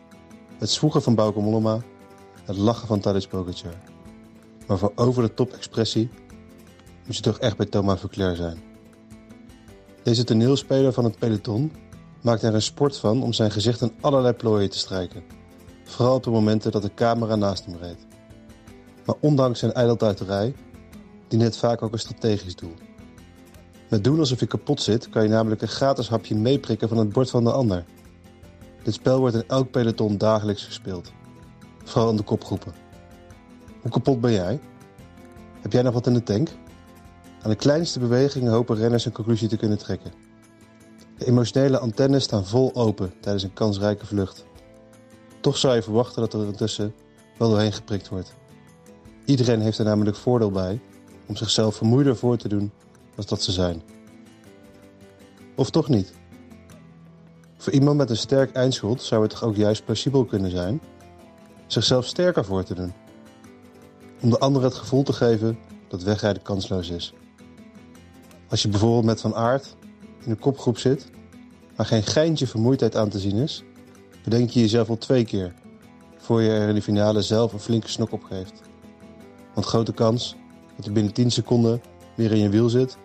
het 0.58 0.70
zwoegen 0.70 1.02
van 1.02 1.14
Bauke 1.14 1.40
Mollema, 1.40 1.80
het 2.44 2.56
lachen 2.56 2.86
van 2.86 3.00
Tadej 3.00 3.26
Pogacar. 3.28 3.74
Maar 4.66 4.78
voor 4.78 4.92
over 4.94 5.22
de 5.22 5.34
top 5.34 5.52
expressie 5.52 6.10
moet 7.06 7.16
je 7.16 7.22
toch 7.22 7.38
echt 7.38 7.56
bij 7.56 7.66
Thomas 7.66 8.00
Verclair 8.00 8.36
zijn. 8.36 8.74
Deze 10.06 10.24
toneelspeler 10.24 10.92
van 10.92 11.04
het 11.04 11.18
peloton 11.18 11.72
maakt 12.22 12.42
er 12.42 12.54
een 12.54 12.62
sport 12.62 12.96
van 12.98 13.22
om 13.22 13.32
zijn 13.32 13.50
gezicht 13.50 13.80
in 13.80 13.92
allerlei 14.00 14.34
plooien 14.34 14.70
te 14.70 14.78
strijken. 14.78 15.22
Vooral 15.84 16.14
op 16.14 16.22
de 16.22 16.30
momenten 16.30 16.72
dat 16.72 16.82
de 16.82 16.94
camera 16.94 17.36
naast 17.36 17.64
hem 17.64 17.76
reed. 17.76 18.06
Maar 19.04 19.14
ondanks 19.20 19.58
zijn 19.58 19.72
ijdeltuiterij 19.72 20.54
dient 21.28 21.42
het 21.42 21.56
vaak 21.56 21.82
ook 21.82 21.92
een 21.92 21.98
strategisch 21.98 22.56
doel. 22.56 22.74
Met 23.90 24.04
doen 24.04 24.18
alsof 24.18 24.40
je 24.40 24.46
kapot 24.46 24.82
zit 24.82 25.08
kan 25.08 25.22
je 25.22 25.28
namelijk 25.28 25.62
een 25.62 25.68
gratis 25.68 26.08
hapje 26.08 26.34
meeprikken 26.34 26.88
van 26.88 26.98
het 26.98 27.12
bord 27.12 27.30
van 27.30 27.44
de 27.44 27.52
ander. 27.52 27.84
Dit 28.82 28.94
spel 28.94 29.18
wordt 29.18 29.34
in 29.34 29.44
elk 29.48 29.70
peloton 29.70 30.18
dagelijks 30.18 30.64
gespeeld. 30.64 31.12
Vooral 31.84 32.10
in 32.10 32.16
de 32.16 32.22
kopgroepen. 32.22 32.74
Hoe 33.82 33.90
kapot 33.90 34.20
ben 34.20 34.32
jij? 34.32 34.60
Heb 35.60 35.72
jij 35.72 35.82
nog 35.82 35.94
wat 35.94 36.06
in 36.06 36.14
de 36.14 36.22
tank? 36.22 36.48
Aan 37.46 37.52
de 37.52 37.58
kleinste 37.58 37.98
bewegingen 37.98 38.52
hopen 38.52 38.76
renners 38.76 39.04
een 39.04 39.12
conclusie 39.12 39.48
te 39.48 39.56
kunnen 39.56 39.78
trekken. 39.78 40.12
De 41.18 41.26
emotionele 41.26 41.78
antennes 41.78 42.24
staan 42.24 42.46
vol 42.46 42.74
open 42.74 43.12
tijdens 43.20 43.44
een 43.44 43.52
kansrijke 43.52 44.06
vlucht. 44.06 44.44
Toch 45.40 45.56
zou 45.56 45.74
je 45.74 45.82
verwachten 45.82 46.20
dat 46.20 46.34
er 46.34 46.46
intussen 46.46 46.94
wel 47.38 47.48
doorheen 47.48 47.72
geprikt 47.72 48.08
wordt. 48.08 48.34
Iedereen 49.24 49.60
heeft 49.60 49.78
er 49.78 49.84
namelijk 49.84 50.16
voordeel 50.16 50.50
bij 50.50 50.80
om 51.26 51.36
zichzelf 51.36 51.76
vermoeider 51.76 52.16
voor 52.16 52.36
te 52.36 52.48
doen 52.48 52.72
als 53.16 53.26
dat 53.26 53.42
ze 53.42 53.52
zijn. 53.52 53.82
Of 55.56 55.70
toch 55.70 55.88
niet? 55.88 56.12
Voor 57.56 57.72
iemand 57.72 57.96
met 57.96 58.10
een 58.10 58.16
sterk 58.16 58.52
eindschot 58.52 59.02
zou 59.02 59.22
het 59.22 59.30
toch 59.30 59.42
ook 59.42 59.56
juist 59.56 59.84
plausibel 59.84 60.24
kunnen 60.24 60.50
zijn 60.50 60.80
zichzelf 61.66 62.06
sterker 62.06 62.44
voor 62.44 62.64
te 62.64 62.74
doen. 62.74 62.92
Om 64.20 64.30
de 64.30 64.38
ander 64.38 64.62
het 64.62 64.74
gevoel 64.74 65.02
te 65.02 65.12
geven 65.12 65.58
dat 65.88 66.02
wegrijden 66.02 66.42
kansloos 66.42 66.88
is. 66.90 67.14
Als 68.48 68.62
je 68.62 68.68
bijvoorbeeld 68.68 69.04
met 69.04 69.20
Van 69.20 69.34
Aert 69.34 69.76
in 70.24 70.30
een 70.30 70.38
kopgroep 70.38 70.78
zit, 70.78 71.10
maar 71.76 71.86
geen 71.86 72.02
geintje 72.02 72.46
vermoeidheid 72.46 72.96
aan 72.96 73.08
te 73.08 73.18
zien 73.18 73.36
is, 73.36 73.64
bedenk 74.24 74.50
je 74.50 74.60
jezelf 74.60 74.88
al 74.88 74.98
twee 74.98 75.24
keer 75.24 75.54
voor 76.16 76.42
je 76.42 76.50
er 76.50 76.68
in 76.68 76.74
de 76.74 76.82
finale 76.82 77.22
zelf 77.22 77.52
een 77.52 77.58
flinke 77.58 77.88
snok 77.88 78.12
op 78.12 78.24
geeft. 78.24 78.60
Want 79.54 79.66
grote 79.66 79.92
kans 79.92 80.36
dat 80.76 80.84
je 80.84 80.90
binnen 80.90 81.12
10 81.12 81.30
seconden 81.30 81.80
weer 82.14 82.32
in 82.32 82.38
je 82.38 82.48
wiel 82.48 82.68
zit 82.68 82.96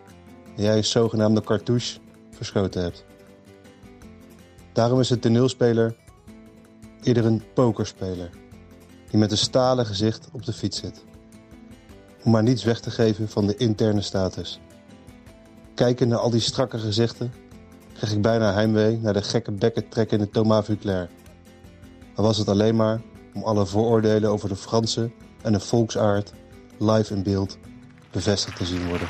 en 0.55 0.63
jij 0.63 0.77
een 0.77 0.83
zogenaamde 0.83 1.41
cartouche 1.41 1.99
verschoten 2.29 2.81
hebt. 2.81 3.05
Daarom 4.73 4.99
is 4.99 5.07
de 5.07 5.19
toneelspeler 5.19 5.95
eerder 7.03 7.25
een 7.25 7.43
pokerspeler 7.53 8.29
die 9.09 9.19
met 9.19 9.31
een 9.31 9.37
stalen 9.37 9.85
gezicht 9.85 10.29
op 10.31 10.45
de 10.45 10.53
fiets 10.53 10.79
zit. 10.79 11.03
Om 12.23 12.31
maar 12.31 12.43
niets 12.43 12.63
weg 12.63 12.79
te 12.79 12.91
geven 12.91 13.29
van 13.29 13.47
de 13.47 13.57
interne 13.57 14.01
status. 14.01 14.59
Kijken 15.81 16.07
naar 16.07 16.19
al 16.19 16.29
die 16.29 16.39
strakke 16.39 16.77
gezichten 16.77 17.33
krijg 17.93 18.13
ik 18.13 18.21
bijna 18.21 18.53
heimwee 18.53 18.97
naar 18.97 19.13
de 19.13 19.21
gekke 19.21 19.51
bekken 19.51 19.89
trekkende 19.89 20.29
Thomas 20.29 20.65
Vuclair. 20.65 21.09
Al 22.15 22.23
was 22.23 22.37
het 22.37 22.47
alleen 22.49 22.75
maar 22.75 23.01
om 23.33 23.43
alle 23.43 23.65
vooroordelen 23.65 24.29
over 24.29 24.49
de 24.49 24.55
Fransen 24.55 25.13
en 25.41 25.51
de 25.51 25.59
volksaard 25.59 26.33
live 26.79 27.13
in 27.13 27.23
beeld 27.23 27.57
bevestigd 28.11 28.57
te 28.57 28.65
zien 28.65 28.87
worden. 28.87 29.07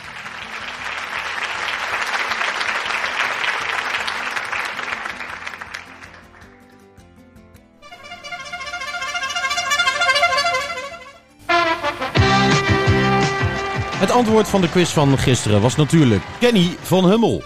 Antwoord 14.32 14.62
van 14.62 14.62
de 14.62 14.70
quiz 14.70 14.90
van 14.90 15.18
gisteren 15.18 15.62
was 15.62 15.76
natuurlijk 15.76 16.24
Kenny 16.40 16.76
van 16.82 17.10
Hummel. 17.10 17.44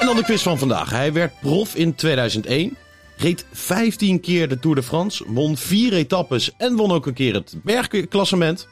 En 0.00 0.06
dan 0.06 0.16
de 0.16 0.22
quiz 0.22 0.42
van 0.42 0.58
vandaag. 0.58 0.90
Hij 0.90 1.12
werd 1.12 1.32
prof 1.40 1.74
in 1.74 1.94
2001, 1.94 2.76
reed 3.16 3.46
15 3.52 4.20
keer 4.20 4.48
de 4.48 4.58
Tour 4.58 4.76
de 4.76 4.82
France, 4.82 5.24
won 5.26 5.56
4 5.56 5.92
etappes 5.92 6.50
en 6.56 6.76
won 6.76 6.92
ook 6.92 7.06
een 7.06 7.14
keer 7.14 7.34
het 7.34 7.54
bergklassement. 7.62 8.68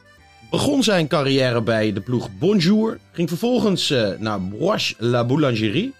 Begon 0.49 0.83
zijn 0.83 1.07
carrière 1.07 1.61
bij 1.61 1.93
de 1.93 2.01
ploeg 2.01 2.29
Bonjour, 2.39 2.99
ging 3.11 3.29
vervolgens 3.29 3.91
uh, 3.91 4.09
naar 4.17 4.41
Broche 4.41 4.93
la 4.97 5.25
Boulangerie 5.25 5.93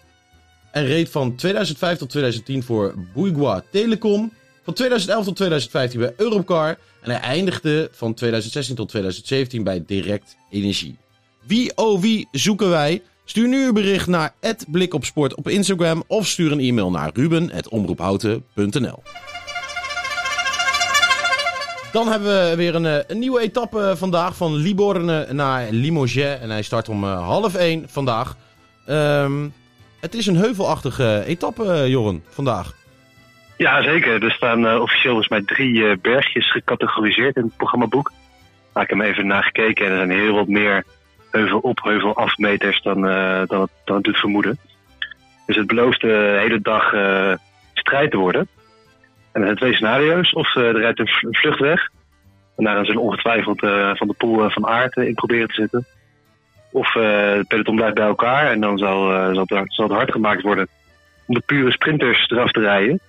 en 0.72 0.86
reed 0.86 1.10
van 1.10 1.36
2005 1.36 1.98
tot 1.98 2.10
2010 2.10 2.64
voor 2.64 2.94
Bouygues 3.14 3.62
Telecom. 3.72 4.32
Van 4.64 4.74
2011 4.74 5.26
tot 5.26 5.36
2015 5.36 6.00
bij 6.00 6.14
Europcar 6.18 6.78
en 7.02 7.12
hij 7.12 7.20
eindigde 7.20 7.90
van 7.92 8.14
2016 8.14 8.76
tot 8.76 8.90
2017 8.90 9.64
bij 9.64 9.84
Direct 9.86 10.36
Energie. 10.50 10.98
Wie 11.42 11.72
oh 11.76 12.02
wie 12.02 12.28
zoeken 12.32 12.70
wij? 12.70 13.02
Stuur 13.26 13.48
nu 13.48 13.68
een 13.68 13.74
bericht 13.74 14.08
naar 14.08 14.34
@blikopsport 14.72 15.36
op 15.36 15.48
Instagram 15.48 16.04
of 16.08 16.28
stuur 16.28 16.52
een 16.52 16.60
e-mail 16.60 16.92
naar 16.92 17.10
ruben@omroephouten.nl. 17.14 19.04
Dan 21.92 22.08
hebben 22.08 22.50
we 22.50 22.56
weer 22.56 22.76
een, 22.76 22.86
eh, 22.86 22.98
een, 23.08 23.20
nieuwe 23.20 23.42
etappe 23.42 23.94
vandaag 23.98 24.36
van 24.36 24.56
Liborne 24.56 25.34
naar 25.34 25.72
Limoges. 25.72 26.40
En 26.40 26.50
hij 26.50 26.62
start 26.62 26.90
om 26.90 27.04
uh, 27.04 27.28
half 27.28 27.56
1 27.56 27.86
vandaag. 27.90 28.36
Um, 28.88 29.54
het 30.00 30.16
is 30.16 30.26
een 30.26 30.36
heuvelachtige 30.36 31.24
etappe, 31.26 31.86
Joren, 31.88 32.24
vandaag. 32.30 32.81
Ja, 33.62 33.82
zeker. 33.82 34.24
Er 34.24 34.32
staan 34.32 34.66
uh, 34.66 34.82
officieel 34.82 35.14
volgens 35.14 35.28
mij 35.28 35.42
drie 35.42 35.74
uh, 35.74 35.96
bergjes 36.02 36.52
gecategoriseerd 36.52 37.36
in 37.36 37.44
het 37.44 37.58
programmaboek. 37.58 38.12
Daar 38.74 38.84
ik 38.84 38.90
hem 38.90 39.02
even 39.02 39.44
gekeken 39.44 39.86
en 39.86 39.92
er 39.92 39.98
zijn 39.98 40.12
heel 40.20 40.34
wat 40.34 40.48
meer 40.48 40.84
heuvel 41.32 41.60
op, 41.60 41.84
heuvel 41.84 42.16
afmeters 42.16 42.82
dan, 42.82 43.06
uh, 43.06 43.42
dan, 43.46 43.70
het, 43.86 44.04
doet 44.04 44.18
vermoeden. 44.18 44.58
Dus 45.46 45.56
het 45.56 45.68
belooft 45.68 46.02
de 46.02 46.38
hele 46.40 46.62
dag 46.62 46.94
strijd 47.74 48.12
te 48.12 48.18
worden. 48.18 48.48
En 49.32 49.42
er 49.42 49.46
zijn 49.46 49.58
twee 49.58 49.74
scenario's. 49.74 50.34
Of 50.34 50.56
er 50.56 50.78
rijdt 50.80 51.00
een, 51.00 51.10
vlucht 51.32 51.60
weg. 51.60 51.90
En 52.58 52.64
daar 52.64 52.86
zullen 52.86 53.02
ongetwijfeld 53.02 53.60
van 53.98 54.08
de 54.08 54.16
pool 54.18 54.50
van 54.50 54.68
aard 54.68 54.96
in 54.96 55.14
proberen 55.14 55.48
te 55.48 55.54
zitten. 55.54 55.86
Of 56.72 56.94
het 56.94 57.48
peloton 57.48 57.76
blijft 57.76 57.96
bij 57.96 58.08
elkaar 58.08 58.52
en 58.52 58.62
dan 58.62 58.78
zal, 58.78 59.34
zal 59.66 59.88
het 59.88 59.96
hard 59.98 60.12
gemaakt 60.12 60.42
worden 60.42 60.68
om 61.26 61.36
de 61.36 61.44
pure 61.46 61.72
sprinters 61.72 62.30
eraf 62.30 62.52
te 62.52 62.60
rijden. 62.60 63.02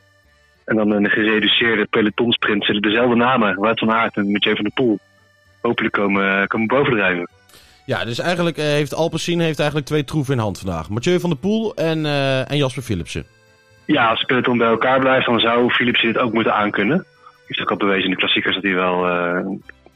En 0.64 0.76
dan 0.76 0.90
een 0.90 1.10
gereduceerde 1.10 1.86
pelotonsprint 1.90 2.64
zullen 2.64 2.82
dezelfde 2.82 3.16
namen, 3.16 3.56
Wout 3.56 3.78
van 3.78 3.92
Aert 3.92 4.16
en 4.16 4.32
Mathieu 4.32 4.54
van 4.54 4.64
der 4.64 4.72
Poel, 4.72 4.98
hopelijk 5.60 5.94
komen, 5.94 6.46
komen 6.46 6.66
bovendrijven. 6.66 7.28
Ja, 7.86 8.04
dus 8.04 8.18
eigenlijk 8.18 8.58
uh, 8.58 8.64
heeft 8.64 8.94
Alpecin 8.94 9.40
heeft 9.40 9.58
eigenlijk 9.58 9.88
twee 9.88 10.04
troeven 10.04 10.34
in 10.34 10.40
hand 10.40 10.58
vandaag. 10.58 10.88
Mathieu 10.88 11.20
van 11.20 11.30
der 11.30 11.38
Poel 11.38 11.74
en, 11.74 11.98
uh, 11.98 12.50
en 12.50 12.56
Jasper 12.56 12.82
Philipsen. 12.82 13.26
Ja, 13.86 14.08
als 14.08 14.18
het 14.18 14.28
peloton 14.28 14.58
bij 14.58 14.68
elkaar 14.68 15.00
blijft, 15.00 15.26
dan 15.26 15.40
zou 15.40 15.70
Philipsen 15.70 16.12
dit 16.12 16.22
ook 16.22 16.32
moeten 16.32 16.54
aankunnen. 16.54 16.96
Hij 16.96 17.44
heeft 17.46 17.60
ook 17.60 17.70
al 17.70 17.76
bewezen 17.76 18.04
in 18.04 18.10
de 18.10 18.16
klassiekers 18.16 18.54
dat 18.54 18.64
hij 18.64 18.74
wel 18.74 19.08
uh, 19.08 19.46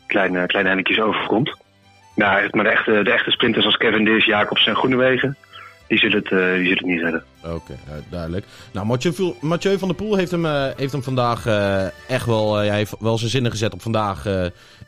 kleine, 0.07 0.47
kleine 0.47 0.69
hennetjes 0.69 1.01
overkomt. 1.01 1.57
Ja, 2.15 2.49
maar 2.51 2.65
de 2.65 2.71
echte, 2.71 3.03
de 3.03 3.13
echte 3.13 3.31
sprinters 3.31 3.65
als 3.65 3.77
Kevin 3.77 4.05
Dis, 4.05 4.25
Jacobs 4.25 4.67
en 4.67 4.77
Groenewegen, 4.77 5.37
die 5.89 5.99
zullen 5.99 6.19
het, 6.19 6.31
uh, 6.31 6.39
die 6.39 6.63
zullen 6.63 6.79
het 6.79 6.87
niet 6.87 7.01
redden. 7.01 7.25
Oké, 7.45 7.55
okay, 7.55 7.77
duidelijk. 8.11 8.47
Nou, 8.73 8.87
Mathieu, 9.41 9.79
van 9.79 9.89
der 9.89 9.97
Poel 9.97 10.17
heeft 10.17 10.31
hem, 10.31 10.45
uh, 10.45 10.67
heeft 10.77 10.93
hem 10.93 11.03
vandaag 11.03 11.47
echt 12.09 12.27
wel, 12.27 12.55
hij 12.55 12.77
heeft 12.77 12.95
wel 12.99 13.19
zijn 13.19 13.31
zinnen 13.31 13.51
gezet 13.51 13.73
op 13.73 13.83
vandaag, 13.83 14.27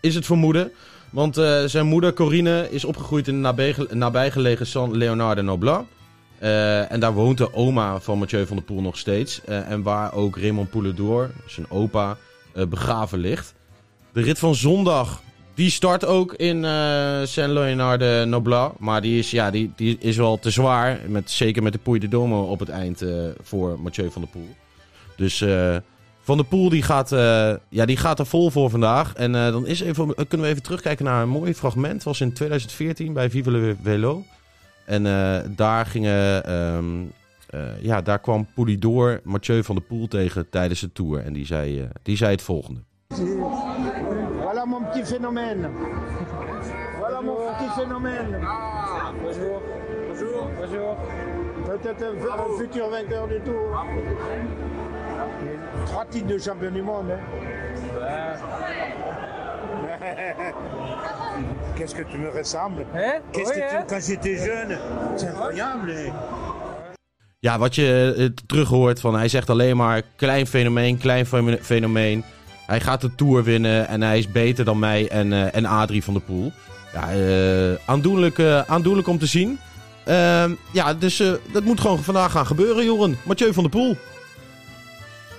is 0.00 0.14
het 0.14 0.26
vermoeden. 0.26 0.72
Want 1.10 1.34
zijn 1.66 1.86
moeder 1.86 2.12
Corine 2.12 2.70
is 2.70 2.84
opgegroeid 2.84 3.28
in 3.28 3.34
de 3.34 3.40
nabij, 3.40 3.74
nabijgelegen 3.90 4.66
San 4.66 4.96
Leonardo 4.96 5.42
Noblat. 5.42 5.84
en 6.88 7.00
daar 7.00 7.12
woont 7.12 7.38
de 7.38 7.54
oma 7.54 8.00
van 8.00 8.18
Mathieu 8.18 8.46
van 8.46 8.56
der 8.56 8.64
Poel 8.64 8.80
nog 8.80 8.98
steeds. 8.98 9.44
en 9.44 9.82
waar 9.82 10.14
ook 10.14 10.38
Raymond 10.38 10.70
Pouladour, 10.70 11.30
zijn 11.46 11.70
opa, 11.70 12.16
begraven 12.68 13.18
ligt. 13.18 13.54
De 14.12 14.22
rit 14.22 14.38
van 14.38 14.54
zondag 14.54 15.22
die 15.58 15.70
start 15.70 16.04
ook 16.04 16.34
in 16.34 16.56
uh, 16.56 16.70
Saint 17.24 17.52
Leonard 17.52 18.00
de 18.00 18.24
Noblat. 18.26 18.78
Maar 18.78 19.00
die 19.00 19.18
is, 19.18 19.30
ja, 19.30 19.50
die, 19.50 19.72
die 19.76 19.98
is 20.00 20.16
wel 20.16 20.38
te 20.38 20.50
zwaar. 20.50 21.00
Met, 21.06 21.30
zeker 21.30 21.62
met 21.62 21.72
de 21.72 21.78
Puy 21.78 21.98
de 21.98 22.08
Domo 22.08 22.42
op 22.42 22.58
het 22.58 22.68
eind 22.68 23.02
uh, 23.02 23.28
voor 23.42 23.80
Mathieu 23.80 24.10
van 24.10 24.22
der 24.22 24.30
Poel. 24.30 24.48
Dus 25.16 25.40
uh, 25.40 25.76
Van 26.20 26.36
der 26.36 26.46
Poel 26.46 26.68
die 26.68 26.82
gaat, 26.82 27.10
ja, 27.68 27.84
die 27.86 27.96
gaat 27.96 28.18
er 28.18 28.26
vol 28.26 28.50
voor 28.50 28.70
vandaag. 28.70 29.14
En 29.14 29.32
dan 29.32 29.66
is 29.66 29.80
even, 29.80 30.14
kunnen 30.14 30.46
we 30.46 30.52
even 30.52 30.62
terugkijken 30.62 31.04
naar 31.04 31.22
een 31.22 31.28
mooi 31.28 31.54
fragment. 31.54 31.94
Het 31.94 32.02
was 32.02 32.20
in 32.20 32.32
2014 32.32 33.12
bij 33.12 33.30
Vive 33.30 33.50
le 33.50 33.76
Velo. 33.82 34.24
En 34.86 35.02
daar 35.56 35.86
gingen... 35.86 36.52
Um, 36.52 37.12
ja, 37.80 38.02
daar 38.02 38.18
kwam 38.18 38.46
Poulidor 38.54 39.20
Mathieu 39.24 39.64
van 39.64 39.74
der 39.74 39.84
Poel 39.84 40.08
tegen 40.08 40.50
tijdens 40.50 40.80
de 40.80 40.92
Tour. 40.92 41.24
En 41.24 41.32
die 41.32 41.46
zei, 41.46 41.88
die 42.02 42.16
zei 42.16 42.30
het 42.30 42.42
volgende. 42.42 42.80
Voilà 43.14 43.67
mon 44.68 44.82
petit 44.82 45.02
phénomène. 45.04 45.70
Voilà 46.98 47.20
mon 47.22 47.36
petit 47.36 47.80
phénomène. 47.80 48.40
Ah, 48.46 49.12
bonjour. 49.22 49.62
Bonjour. 50.08 50.50
Bonjour. 50.60 50.96
Peut-être 51.66 52.02
un, 52.02 52.14
un, 52.14 52.58
futur 52.58 52.90
vainqueur 52.90 53.28
du 53.28 53.40
tour. 53.40 53.86
Trois 55.86 56.04
titres 56.06 56.26
de 56.26 56.38
champion 56.38 56.70
du 56.70 56.82
monde. 56.82 57.10
Hein. 57.10 57.20
Ouais. 57.98 58.38
Qu'est-ce 61.76 61.94
que 61.94 62.02
tu 62.02 62.18
me 62.18 62.30
ressembles? 62.30 62.84
Hè? 62.94 63.20
Qu'est-ce 63.32 63.52
Hoor 63.52 63.68
que 63.68 63.80
tu, 63.80 63.86
quand 63.88 64.00
j'étais 64.00 64.36
jeune? 64.36 64.78
C'est 65.16 65.28
incroyable. 65.28 65.90
hè. 65.90 66.12
Ja, 67.40 67.58
wat 67.58 67.74
je 67.74 68.14
eh, 68.16 68.30
terug 68.46 68.68
hoort 68.68 69.00
van 69.00 69.14
hij 69.14 69.28
zegt 69.28 69.50
alleen 69.50 69.76
maar 69.76 70.02
klein 70.16 70.46
fenomeen, 70.46 70.98
klein 70.98 71.26
fenomeen. 71.60 72.24
Hij 72.68 72.80
gaat 72.80 73.00
de 73.00 73.14
Tour 73.14 73.44
winnen 73.44 73.88
en 73.88 74.02
hij 74.02 74.18
is 74.18 74.32
beter 74.32 74.64
dan 74.64 74.78
mij 74.78 75.08
en, 75.08 75.32
eh, 75.32 75.54
en 75.54 75.66
Adrie 75.66 76.04
van 76.04 76.14
der 76.14 76.22
Poel. 76.22 76.52
Ja, 76.92 77.10
eh, 77.10 77.74
aandoenlijk, 77.86 78.38
eh, 78.38 78.60
aandoenlijk 78.60 79.08
om 79.08 79.18
te 79.18 79.26
zien. 79.26 79.58
Ehm, 80.04 80.50
ja, 80.72 80.94
dus 80.94 81.22
dat 81.52 81.64
moet 81.64 81.80
gewoon 81.80 82.02
vandaag 82.02 82.32
gaan 82.32 82.46
gebeuren, 82.46 82.84
Joren. 82.84 83.18
Mathieu 83.24 83.52
van 83.52 83.62
der 83.62 83.72
Poel. 83.72 83.96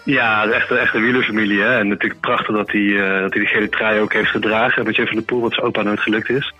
Ja, 0.04 0.46
de 0.46 0.54
echte, 0.54 0.78
echte 0.78 1.00
wielerfamilie. 1.00 1.62
Hè? 1.62 1.80
En 1.80 1.88
natuurlijk 1.88 2.20
prachtig 2.20 2.56
dat 2.56 2.72
hij, 2.72 2.88
dat 3.22 3.34
hij 3.34 3.42
de 3.42 3.50
gele 3.50 3.70
trui 3.70 4.00
ook 4.00 4.14
heeft 4.14 4.30
gedragen. 4.30 4.84
Met 4.84 4.96
van 4.96 5.06
der 5.06 5.22
Poel, 5.22 5.42
wat 5.42 5.54
zijn 5.54 5.66
opa 5.66 5.82
nooit 5.82 6.00
gelukt 6.00 6.30
is. 6.30 6.54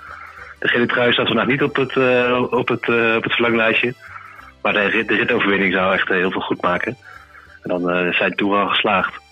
De 0.60 0.68
gele 0.68 0.86
trui 0.86 1.14
staat 1.14 1.28
vandaag 1.28 1.48
niet 1.48 1.64
op 1.64 1.76
het, 1.76 1.98
op 2.52 2.68
het, 2.68 2.90
op 3.18 3.24
het 3.24 3.34
verlanglijstje. 3.34 3.94
Maar 4.62 4.74
de, 4.74 4.80
rit, 4.80 5.08
de 5.08 5.16
ritoverwinning 5.16 5.74
zou 5.74 5.94
echt 5.94 6.08
heel 6.08 6.32
veel 6.32 6.42
goed 6.42 6.62
maken. 6.62 6.98
En 7.62 7.70
dan 7.70 8.14
zijn 8.14 8.36
Tour 8.36 8.60
al 8.60 8.68
geslaagd. 8.68 9.28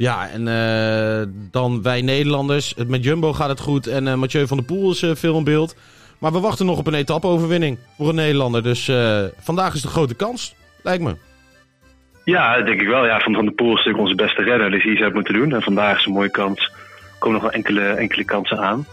Ja, 0.00 0.28
en 0.28 0.48
eh, 0.48 1.26
dan 1.50 1.82
wij 1.82 2.02
Nederlanders. 2.02 2.74
Met 2.86 3.04
Jumbo 3.04 3.32
gaat 3.32 3.48
het 3.48 3.60
goed 3.60 3.86
en 3.86 4.08
eh, 4.08 4.14
Mathieu 4.14 4.46
van 4.46 4.56
der 4.56 4.66
Poel 4.66 4.90
is 4.90 5.02
eh, 5.02 5.10
veel 5.14 5.36
in 5.36 5.44
beeld. 5.44 5.76
Maar 6.18 6.32
we 6.32 6.40
wachten 6.40 6.66
nog 6.66 6.78
op 6.78 6.86
een 6.86 6.94
etappe-overwinning 6.94 7.78
voor 7.96 8.08
een 8.08 8.14
Nederlander. 8.14 8.62
Dus 8.62 8.90
vandaag 9.40 9.74
is 9.74 9.82
de 9.82 9.88
grote 9.88 10.14
kans, 10.14 10.54
lijkt 10.82 11.02
me. 11.02 11.16
Ja, 12.24 12.60
denk 12.60 12.80
ik 12.80 12.88
wel. 12.88 13.06
Ja, 13.06 13.20
van 13.20 13.34
Van 13.34 13.44
der 13.44 13.54
Poel 13.54 13.70
is 13.70 13.76
natuurlijk 13.76 14.02
onze 14.02 14.14
beste 14.14 14.42
renner. 14.42 14.70
Dus 14.70 14.82
die 14.82 14.92
zou 14.92 15.04
het 15.04 15.14
moeten 15.14 15.34
doen. 15.34 15.54
En 15.54 15.62
vandaag 15.62 15.98
is 15.98 16.06
een 16.06 16.12
mooie 16.12 16.30
kans. 16.30 16.60
Er 16.60 17.18
komen 17.18 17.40
nog 17.40 17.42
wel 17.42 17.56
enkele, 17.56 17.88
enkele 17.88 18.24
kansen 18.24 18.58
aan. 18.58 18.86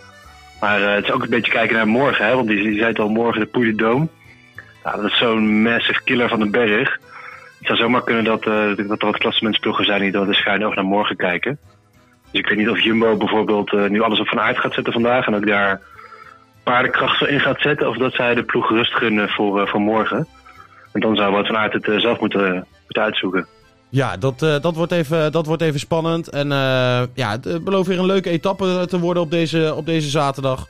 Maar 0.60 0.82
het 0.82 1.04
is 1.04 1.12
ook 1.12 1.24
een 1.24 1.30
beetje 1.30 1.52
kijken 1.52 1.76
naar 1.76 1.88
morgen. 1.88 2.26
Hè? 2.26 2.36
Want 2.36 2.48
die, 2.48 2.64
die 2.64 2.78
zei 2.78 2.88
het 2.88 3.00
al 3.00 3.10
morgen, 3.10 3.42
de 3.42 3.48
Puy 3.48 3.76
de. 3.76 4.08
Ja, 4.84 4.96
dat 4.96 5.06
is 5.06 5.18
zo'n 5.18 5.62
massive 5.62 6.04
killer 6.04 6.30
van 6.30 6.40
de 6.40 6.50
berg. 6.50 7.00
Het 7.58 7.68
zou 7.68 7.78
zomaar 7.78 8.04
kunnen 8.04 8.24
dat, 8.24 8.46
eh, 8.46 8.88
dat 8.88 9.02
er 9.02 9.06
wat 9.06 9.18
klassementsploegen 9.18 9.86
zijn 9.86 10.02
die 10.02 10.12
door 10.12 10.26
de 10.26 10.70
naar 10.76 10.84
morgen 10.84 11.16
kijken. 11.16 11.60
Dus 12.32 12.42
ik 12.42 12.50
weet 12.50 12.58
niet 12.58 12.70
of 12.70 12.84
Jumbo 12.84 13.18
bijvoorbeeld 13.18 13.74
eh, 13.74 13.88
nu 13.88 14.02
alles 14.02 14.20
op 14.20 14.28
van 14.28 14.40
aard 14.40 14.60
gaat 14.60 14.74
zetten 14.74 14.94
vandaag. 14.94 15.28
En 15.28 15.36
ook 15.36 15.48
daar 15.48 15.82
paardenkracht 16.64 17.28
in 17.28 17.40
gaat 17.40 17.62
zetten. 17.62 17.90
Of 17.90 17.98
dat 17.98 18.14
zij 18.14 18.36
de 18.36 18.44
ploeg 18.44 18.70
rust 18.70 18.94
gunnen 18.94 19.30
voor, 19.30 19.62
eh, 19.62 19.68
voor 19.68 19.82
morgen. 19.82 20.28
En 20.94 21.00
dan 21.00 21.16
zou 21.16 21.32
wat 21.32 21.48
van 21.48 21.58
aard 21.58 21.74
het 21.74 22.02
zelf 22.02 22.20
moeten, 22.20 22.66
moeten 22.84 23.04
uitzoeken. 23.04 23.48
Ja, 23.90 24.18
dat, 24.18 24.40
dat, 24.40 24.76
wordt 24.76 24.92
even, 24.92 25.32
dat 25.32 25.46
wordt 25.46 25.62
even 25.62 25.80
spannend. 25.80 26.30
En 26.30 26.48
ja, 27.14 27.32
het 27.42 27.64
belooft 27.64 27.88
weer 27.88 28.00
een 28.00 28.06
leuke 28.06 28.30
etappe 28.30 28.86
te 28.90 29.00
worden 29.00 29.24
op 29.24 29.32
deze, 29.32 29.74
op 29.76 29.86
deze 29.86 30.10
zaterdag. 30.10 30.68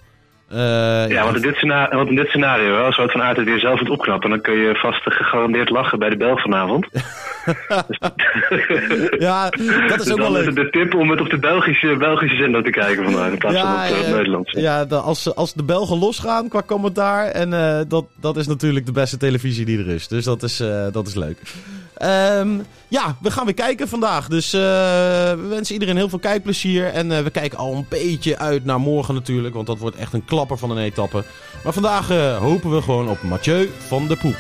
Eh, 0.50 1.10
Ja, 1.10 1.24
want 1.24 1.36
in 1.36 1.42
dit 1.42 1.56
scenario, 1.56 1.98
want 1.98 2.10
in 2.10 2.16
dit 2.16 2.28
scenario 2.28 2.78
als 2.84 2.96
Wout 2.98 3.12
van 3.12 3.22
Aert 3.22 3.38
het 3.38 3.46
weer 3.46 3.60
zelf 3.60 3.80
het 3.80 3.90
opknappen, 3.90 4.30
dan 4.30 4.42
kun 4.42 4.54
je 4.58 4.76
vast 4.76 5.02
gegarandeerd 5.04 5.70
lachen 5.70 6.00
bij 6.00 6.10
de 6.10 6.18
bel 6.18 6.38
vanavond. 6.38 6.88
ja, 9.20 9.50
dat 9.50 10.00
is 10.00 10.06
Dus 10.06 10.12
ook 10.12 10.18
wel 10.18 10.32
leuk. 10.32 10.56
de 10.56 10.70
tip 10.70 10.96
om 10.96 11.10
het 11.10 11.22
op 11.22 11.30
de 11.30 11.38
Belgische, 11.40 11.96
Belgische 11.98 12.36
zender 12.38 12.64
te 12.64 12.70
kijken 12.70 13.04
vandaag 13.04 13.32
in 13.32 13.38
plaats 13.38 13.58
van 13.58 13.74
op 13.74 13.80
het 13.80 14.06
ja, 14.08 14.16
Nederlandse. 14.16 14.60
ja 14.62 14.86
de, 14.86 14.96
als, 14.96 15.36
als 15.36 15.54
de 15.54 15.64
Belgen 15.64 15.98
losgaan 16.00 16.48
qua 16.50 16.62
commentaar. 16.66 17.26
En 17.26 17.54
eh, 17.54 17.80
dat, 17.88 18.06
dat 18.16 18.38
is 18.38 18.48
natuurlijk 18.48 18.86
de 18.86 18.92
beste 18.92 19.18
televisie 19.18 19.66
die 19.66 19.80
er 19.80 19.88
is. 19.90 20.08
Dus 20.08 20.24
dat 20.26 20.44
is, 20.44 20.60
eh, 20.60 20.86
dat 20.92 21.08
is 21.08 21.16
leuk. 21.16 21.38
Ehm, 21.98 22.60
ja, 22.88 23.16
we 23.22 23.32
gaan 23.32 23.46
weer 23.46 23.54
kijken 23.54 23.88
vandaag. 23.88 24.28
Dus 24.28 24.54
eh, 24.54 24.62
we 24.62 25.46
wensen 25.50 25.74
iedereen 25.74 25.96
heel 25.96 26.10
veel 26.10 26.20
kijkplezier. 26.20 26.86
En 26.86 27.12
eh, 27.12 27.24
we 27.24 27.30
kijken 27.30 27.58
al 27.58 27.74
een 27.74 27.86
beetje 27.90 28.38
uit 28.38 28.66
naar 28.66 28.80
morgen 28.80 29.14
natuurlijk. 29.14 29.56
Want 29.56 29.68
dat 29.68 29.78
wordt 29.78 29.96
echt 29.96 30.14
een 30.14 30.26
klapper 30.26 30.58
van 30.58 30.72
een 30.72 30.78
etappe. 30.78 31.24
Maar 31.64 31.74
vandaag 31.74 32.10
eh, 32.10 32.38
hopen 32.38 32.72
we 32.72 32.82
gewoon 32.82 33.10
op 33.10 33.22
Mathieu 33.22 33.70
van 33.88 34.08
der 34.08 34.18
Poel. 34.18 34.36